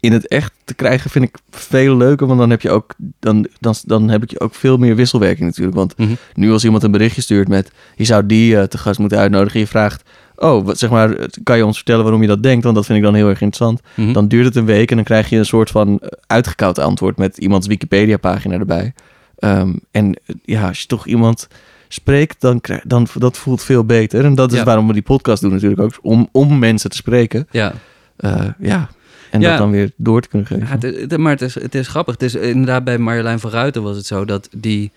[0.00, 2.26] in het echt te krijgen vind ik veel leuker.
[2.26, 5.46] Want dan heb je ook, dan, dan, dan heb ik je ook veel meer wisselwerking
[5.48, 5.76] natuurlijk.
[5.76, 6.12] Want Mhm.
[6.34, 7.70] nu als iemand een berichtje stuurt met...
[7.96, 9.60] je zou die eh, te gast moeten uitnodigen.
[9.60, 10.02] Je vraagt,
[10.36, 12.64] oh, wat, zeg maar, kan je ons vertellen waarom je dat denkt?
[12.64, 13.80] Want dat vind ik dan heel erg interessant.
[13.96, 14.12] Mhm.
[14.12, 17.16] Dan duurt het een week en dan krijg je een soort van eh, uitgekoud antwoord...
[17.16, 18.92] met iemands Wikipedia-pagina erbij.
[19.38, 21.48] Ehm, en eh, ja, als je toch iemand
[21.88, 24.24] spreekt, dan, dan dat voelt veel beter.
[24.24, 24.64] En dat is Ja.
[24.64, 25.98] waarom we die podcast doen natuurlijk ook.
[26.02, 27.46] Om, om mensen te spreken.
[27.50, 27.72] ja.
[28.16, 28.88] Eh, ja.
[29.30, 29.48] En Ja.
[29.48, 30.64] dat dan weer door te kunnen geven.
[30.64, 32.14] Ja, het- het- maar het is, het is grappig.
[32.14, 34.90] Het is inderdaad bij Marjolein van Ruiten was het zo dat die,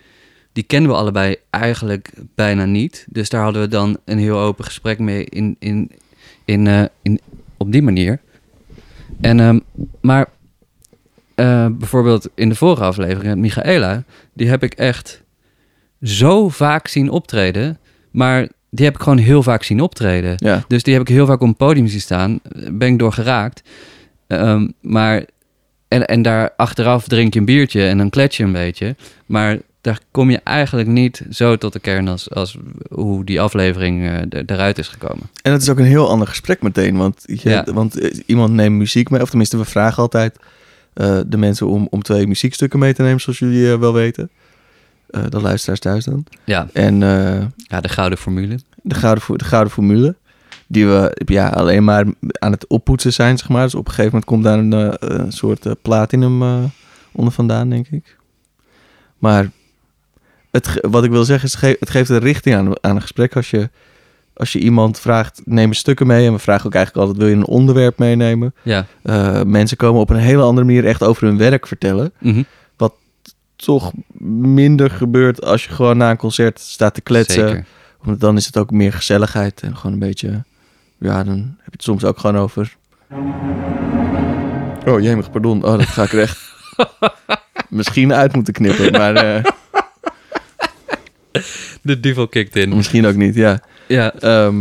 [0.53, 3.05] die kennen we allebei eigenlijk bijna niet.
[3.09, 5.91] Dus daar hadden we dan een heel open gesprek mee in, in,
[6.45, 7.19] in, eh, in,
[7.57, 8.19] op die manier.
[9.21, 9.59] En, ehm,
[10.01, 10.27] maar
[11.35, 14.03] eh, bijvoorbeeld in de vorige aflevering, Michaela,
[14.33, 15.21] die heb ik echt
[16.01, 17.77] zo vaak zien optreden.
[18.11, 20.33] Maar die heb ik gewoon heel vaak zien optreden.
[20.37, 20.63] ja.
[20.67, 22.39] Dus die heb ik heel vaak op een podium zien staan.
[22.71, 23.63] Ben ik door geraakt.
[24.27, 25.25] Ehm, maar,
[25.87, 28.95] en, en daar achteraf drink je een biertje en dan klets je een beetje.
[29.25, 32.57] Maar daar kom je eigenlijk niet zo tot de kern als, als
[32.89, 35.29] hoe die aflevering eh, er- eruit is gekomen.
[35.41, 36.97] En het is ook een heel ander gesprek meteen.
[36.97, 37.65] Want, je, Ja.
[37.73, 39.21] want eh, iemand neemt muziek mee.
[39.21, 40.39] Of tenminste, we vragen altijd
[40.93, 43.21] eh, de mensen om, om twee muziekstukken mee te nemen.
[43.21, 44.29] Zoals jullie wel weten.
[45.09, 46.25] Eh de luisteraars thuis dan.
[46.45, 46.99] Ja, En
[47.55, 48.59] ja de gouden formule.
[48.81, 50.15] de, gouden, de gouden formule.
[50.73, 53.63] Die we ja, alleen maar aan het oppoetsen zijn, zeg maar.
[53.63, 56.63] Dus op een gegeven moment komt daar een, eh, een soort eh, platinum eh,
[57.11, 58.17] onder vandaan, denk ik.
[59.17, 59.49] Maar
[60.51, 63.35] het, wat ik wil zeggen is, het geeft een richting aan, aan een gesprek.
[63.35, 63.69] Als je,
[64.33, 66.27] als je iemand vraagt, neem een stukken mee.
[66.27, 68.53] En we vragen ook eigenlijk altijd, wil je een onderwerp meenemen?
[68.61, 68.85] Ja,
[69.45, 72.13] mensen komen op een hele andere manier echt over hun werk vertellen.
[72.19, 72.43] mhm.
[73.55, 77.47] Toch minder gebeurt als je gewoon na een concert staat te kletsen.
[77.47, 77.65] zeker.
[78.01, 80.43] Want dan is het ook meer gezelligheid en gewoon een beetje...
[81.03, 82.75] Ja, dan heb je het soms ook gewoon over...
[84.85, 85.63] Oh, jemig, pardon.
[85.63, 86.39] Oh, dat ga ik er echt
[87.69, 88.91] misschien uit moeten knippen.
[88.91, 89.43] Maar eh,
[91.81, 92.75] De duvel kicked in.
[92.75, 93.59] misschien ook niet, ja.
[93.87, 94.55] Ja, Ehm,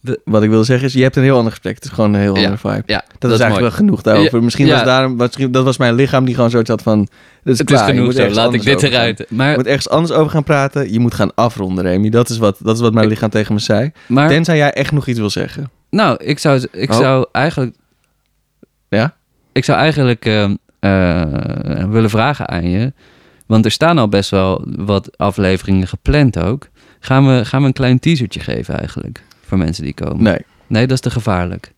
[0.00, 1.74] De- Wat ik wil zeggen is, je hebt een heel ander gesprek.
[1.74, 2.82] Het is gewoon een heel Ja, andere vibe.
[2.86, 4.36] Ja, Dat, is eigenlijk wel genoeg daarover.
[4.38, 6.98] Ja, misschien was daarom, misschien, dat was mijn lichaam die gewoon zoiets had van...
[7.42, 9.18] Dit is Het klaar, is je genoeg zo, laat ik dit eruit.
[9.18, 10.92] Je Maar, moet ergens anders over gaan praten.
[10.92, 12.08] Je moet gaan afronden, Remy.
[12.10, 13.92] Dat is wat, dat is wat mijn Ik- lichaam tegen me zei.
[14.06, 15.70] maar Tenzij jij echt nog iets wil zeggen.
[15.90, 16.96] nou, ik zou, ik Oh.
[16.98, 17.74] zou eigenlijk...
[18.88, 19.16] Ja?
[19.52, 21.22] Ik zou eigenlijk ehm, eh,
[21.90, 22.92] willen vragen aan je...
[23.46, 26.68] Want er staan al best wel wat afleveringen gepland ook.
[27.00, 29.22] Gaan we, gaan we een klein teasertje geven eigenlijk?
[29.48, 30.22] Voor mensen die komen.
[30.22, 30.38] Nee.
[30.66, 31.72] Nee, dat is te gevaarlijk.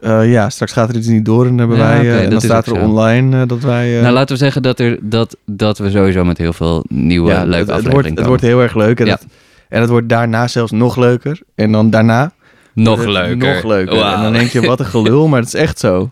[0.00, 2.22] Eh, ja, straks gaat er iets niet door en, hebben Ja, wij, eh, oké, en
[2.22, 2.82] dat dan staat er zo.
[2.82, 3.96] online eh, dat wij...
[3.96, 7.30] eh, nou, laten we zeggen dat, er, dat, dat we sowieso met heel veel nieuwe
[7.30, 9.00] ja, leuke het, het, afleveringen wordt, het wordt heel erg leuk.
[9.00, 9.12] En, Ja.
[9.12, 9.26] het,
[9.68, 11.40] en het wordt daarna zelfs nog leuker.
[11.54, 12.32] En dan daarna
[12.72, 13.54] Nog leuker.
[13.54, 14.02] Nog leuker.
[14.02, 16.10] En dan denk je, wat een gelul, maar het is echt zo.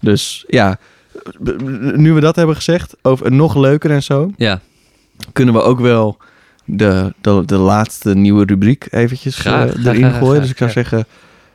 [0.00, 0.78] Dus ja,
[1.94, 4.60] nu we dat hebben gezegd, over nog leuker en zo, Ja,
[5.32, 6.16] kunnen we ook wel
[6.64, 10.26] de, de, de laatste nieuwe rubriek eventjes Graag, eh, erin graag, gooien.
[10.28, 10.74] graag, dus ik zou ja.
[10.74, 11.06] zeggen,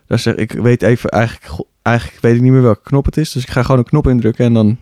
[0.07, 3.31] dat zeg, ik weet even eigenlijk, eigenlijk weet ik niet meer welke knop het is.
[3.31, 4.77] Dus ik ga gewoon een knop indrukken en dan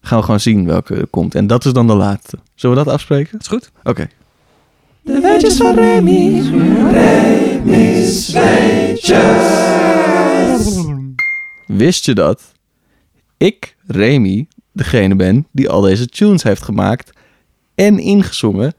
[0.00, 1.34] gaan we gewoon zien welke er komt.
[1.34, 2.38] En dat is dan de laatste.
[2.54, 3.38] Zullen we dat afspreken?
[3.38, 3.70] is goed.
[3.82, 4.08] Oké.
[5.02, 6.40] De weetjes van Remy.
[6.92, 9.60] Remy's weetjes.
[11.66, 12.52] Wist je dat
[13.36, 17.10] ik, Remy, degene ben die al deze tunes heeft gemaakt
[17.74, 18.74] en ingezongen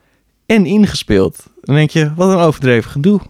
[0.46, 1.44] en ingespeeld?
[1.62, 3.22] Dan denk je, wat een overdreven gedoe.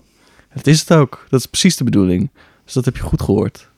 [0.53, 1.25] Dat is het ook.
[1.29, 2.29] Dat is precies de bedoeling.
[2.65, 3.69] Dus dat heb je goed gehoord.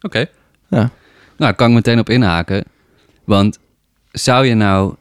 [0.00, 0.26] Oké.
[0.68, 0.90] Ja.
[1.36, 2.64] Nou, kan ik meteen op inhaken.
[3.24, 3.58] Want
[4.12, 4.94] zou je nou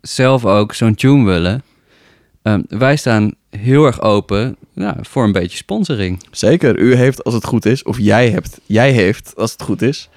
[0.00, 1.62] zelf ook zo'n tune willen?
[2.42, 6.22] Ehm, wij staan heel erg open nou, voor een beetje sponsoring.
[6.30, 9.82] Zeker, u heeft als het goed is, of jij hebt, jij heeft als het goed
[9.82, 10.08] is,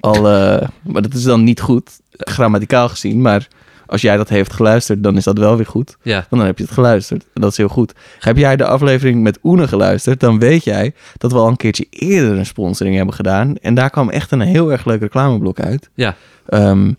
[0.00, 3.48] al, eh, maar dat is dan niet goed, grammaticaal gezien, maar
[3.86, 5.96] als jij dat heeft geluisterd, dan is dat wel weer goed.
[6.02, 7.24] Ja, Want dan heb je het geluisterd.
[7.34, 7.92] En dat is heel goed.
[8.18, 11.86] Heb jij de aflevering met Oene geluisterd, dan weet jij dat we al een keertje
[11.90, 13.56] eerder een sponsoring hebben gedaan.
[13.56, 15.90] En daar kwam echt een heel erg leuk reclameblok uit.
[15.94, 16.16] ja,
[16.46, 16.92] Ehm,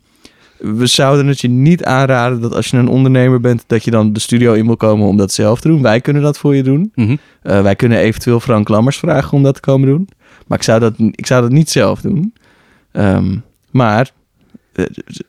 [0.57, 4.13] we zouden het je niet aanraden dat als je een ondernemer bent, dat je dan
[4.13, 5.81] de studio in wil komen om dat zelf te doen.
[5.81, 6.91] Wij kunnen dat voor je doen.
[6.95, 7.15] mhm.
[7.41, 10.09] Eh, wij kunnen eventueel Frank Lammers vragen om dat te komen doen.
[10.47, 12.33] Maar ik zou dat, ik zou dat niet zelf doen.
[12.91, 13.35] Ehm,
[13.71, 14.11] maar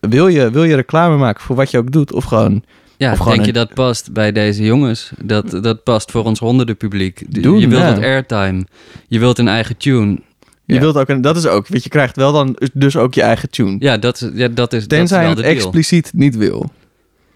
[0.00, 2.12] wil, je, wil je reclame maken voor wat je ook doet?
[2.12, 2.62] Of gewoon
[2.96, 5.10] ja Of gewoon denk je dat past bij deze jongens?
[5.24, 7.42] Dat, dat past voor ons honderden publiek.
[7.42, 7.94] Doen, je wilt ja.
[7.94, 8.64] wat airtime.
[9.08, 10.18] Je wilt een eigen tune.
[10.64, 10.80] Je Ja.
[10.80, 13.50] wilt ook, en dat is ook, weet je, krijgt wel dan dus ook je eigen
[13.50, 13.76] tune.
[13.78, 16.70] Ja, dat, is- ja, dat is, dat is Tenzij wel het expliciet niet wil.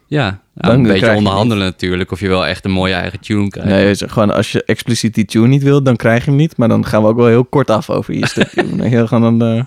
[0.07, 2.11] Ja, Dan een beetje je onderhandelen natuurlijk.
[2.13, 3.71] Of je wel echt een mooie eigen tune krijgt.
[4.03, 6.57] Nee, gewoon als je expliciet die tune niet wil, dan krijg je hem niet.
[6.57, 8.65] Maar dan gaan we ook wel heel kort af over je stukje.
[8.83, 9.65] Heel gewoon dan, eh,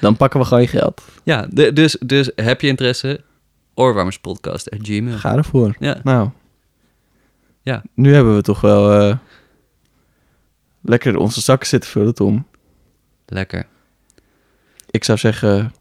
[0.00, 1.02] dan pakken we gewoon je geld.
[1.24, 3.20] Ja, dus, dus heb je interesse?
[3.74, 5.18] Oorwarmerspodcast gmail.
[5.18, 5.76] Ga ervoor.
[5.78, 6.28] Ja, Nou.
[7.62, 7.82] Ja.
[7.94, 9.16] Nu hebben we toch wel eh,
[10.82, 12.46] lekker onze zakken zitten vullen, Tom.
[13.26, 13.66] lekker.
[14.90, 15.72] Ik zou zeggen,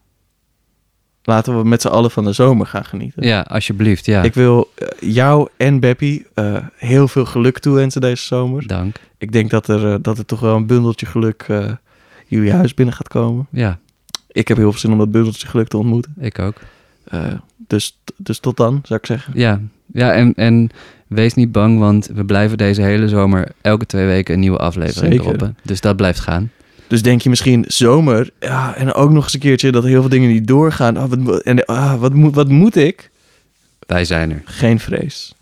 [1.23, 3.23] laten we met z'n allen van de zomer gaan genieten.
[3.27, 4.05] Ja, alsjeblieft.
[4.05, 8.67] Ja, Ik wil eh, jou en Beppie eh, heel veel geluk toewensen deze zomer.
[8.67, 8.95] dank.
[9.17, 11.71] Ik denk dat er, dat er toch wel een bundeltje geluk eh,
[12.29, 13.47] jullie huis binnen gaat komen.
[13.51, 13.79] Ja,
[14.27, 16.13] Ik heb heel veel zin om dat bundeltje geluk te ontmoeten.
[16.19, 16.55] ik ook.
[17.03, 17.33] Eh,
[17.67, 19.33] dus, dus tot dan, zou ik zeggen.
[19.35, 19.61] Ja,
[19.93, 20.69] ja en, en
[21.07, 25.13] wees niet bang, want we blijven deze hele zomer elke twee weken een nieuwe aflevering
[25.13, 25.27] Zeker.
[25.27, 25.57] droppen.
[25.63, 26.51] Dus dat blijft gaan.
[26.87, 30.09] Dus denk je misschien zomer, ja, en ook nog eens een keertje dat heel veel
[30.09, 30.97] dingen niet doorgaan.
[30.97, 33.09] Ah, wat, en, ah, wat, moet, wat moet ik?
[33.79, 34.41] Wij zijn er.
[34.45, 35.35] Geen vrees.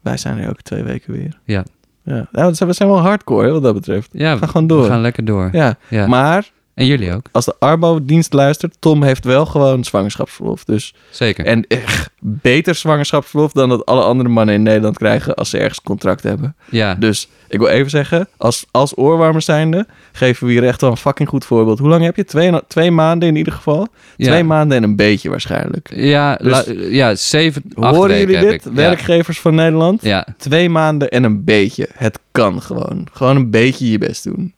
[0.00, 1.38] Wij zijn er elke twee weken weer.
[1.44, 1.64] Ja.
[2.04, 4.08] Ja, ja we, zijn, we zijn wel hardcore hè, wat dat betreft.
[4.12, 4.82] Ja, Ga gewoon door.
[4.82, 5.48] we gaan lekker door.
[5.52, 6.06] Ja, Ja.
[6.06, 7.26] maar En jullie ook.
[7.32, 10.64] als de Arbo-dienst luistert, Tom heeft wel gewoon zwangerschapsverlof.
[10.64, 11.44] Dus, Zeker.
[11.46, 15.80] en echt beter zwangerschapsverlof dan dat alle andere mannen in Nederland krijgen als ze ergens
[15.82, 16.56] contract hebben.
[16.70, 20.90] ja, Dus ik wil even zeggen, als, als oorwarmers zijnde, geven we hier echt wel
[20.90, 21.78] een fucking goed voorbeeld.
[21.78, 22.24] Hoe lang heb je?
[22.24, 23.88] Twee, twee maanden in ieder geval?
[24.16, 24.26] ja.
[24.26, 25.90] Twee maanden en een beetje waarschijnlijk.
[25.94, 30.02] Ja, Dus- la- ja zeven, acht Horen jullie dit, werkgevers van Nederland?
[30.02, 31.88] Ja, Twee maanden en een beetje.
[31.94, 33.06] Het kan gewoon.
[33.12, 34.54] Gewoon een beetje je best doen.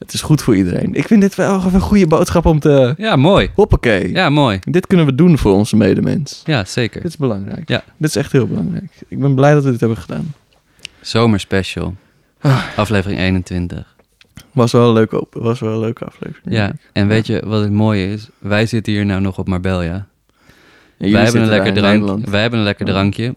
[0.00, 0.94] Het is goed voor iedereen.
[0.94, 2.94] Ik vind dit wel een goede boodschap om te...
[2.96, 3.50] ja, mooi.
[3.54, 4.12] Hoppakee.
[4.12, 4.58] Ja, mooi.
[4.60, 6.42] Dit kunnen we doen voor onze medemens.
[6.44, 7.00] Ja, zeker.
[7.00, 7.68] Dit is belangrijk.
[7.68, 7.82] Ja.
[7.96, 8.92] Dit is echt heel belangrijk.
[9.08, 10.34] Ik ben blij dat we dit hebben gedaan.
[11.00, 11.94] Zomerspecial.
[12.40, 12.62] Ah.
[12.76, 13.96] Aflevering 21.
[14.52, 16.54] Was wel een leuke, was wel een leuke aflevering.
[16.54, 18.28] Ja, en weet je wat het mooie is?
[18.38, 20.06] Wij zitten hier nou nog op Marbella.
[20.96, 23.34] Wij hebben, een lekker drank, wij hebben een lekker drankje.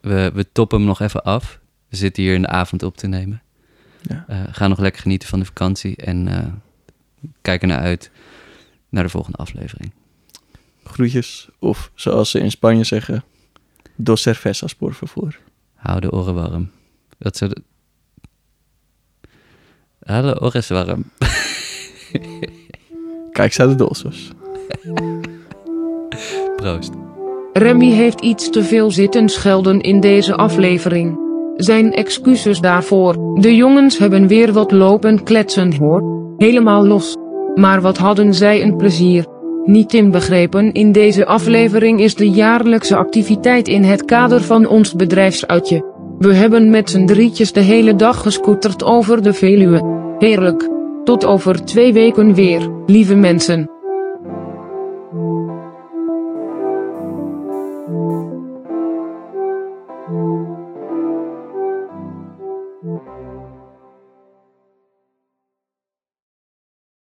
[0.00, 1.58] We, we toppen hem nog even af.
[1.88, 3.42] We zitten hier in de avond op te nemen.
[4.02, 4.24] Ja.
[4.28, 5.96] Eh, gaan nog lekker genieten van de vakantie.
[5.96, 6.46] En eh,
[7.42, 8.10] kijken naar uit
[8.88, 9.92] naar de volgende aflevering.
[10.84, 11.48] Groetjes.
[11.58, 13.24] Of zoals ze in Spanje zeggen...
[14.00, 15.38] Dos cervezas, por favor.
[15.74, 16.70] Hou de oren warm.
[17.18, 17.56] Dat ze...
[20.04, 21.10] Hallo, Ores warm.
[23.32, 24.30] Kijk, staat de dolsos.
[26.56, 26.92] Proost.
[27.52, 31.27] Remy heeft iets te veel zitten schelden in deze aflevering.
[31.58, 33.40] Zijn excuses daarvoor.
[33.40, 36.02] De jongens hebben weer wat lopen kletsen hoor.
[36.36, 37.16] Helemaal los.
[37.54, 39.26] Maar wat hadden zij een plezier.
[39.64, 45.84] Niet inbegrepen in deze aflevering is de jaarlijkse activiteit in het kader van ons bedrijfsuitje.
[46.18, 50.14] We hebben met z'n drietjes de hele dag gescooterd over de Veluwe.
[50.18, 50.68] Heerlijk.
[51.04, 53.77] Tot over twee weken weer, lieve mensen.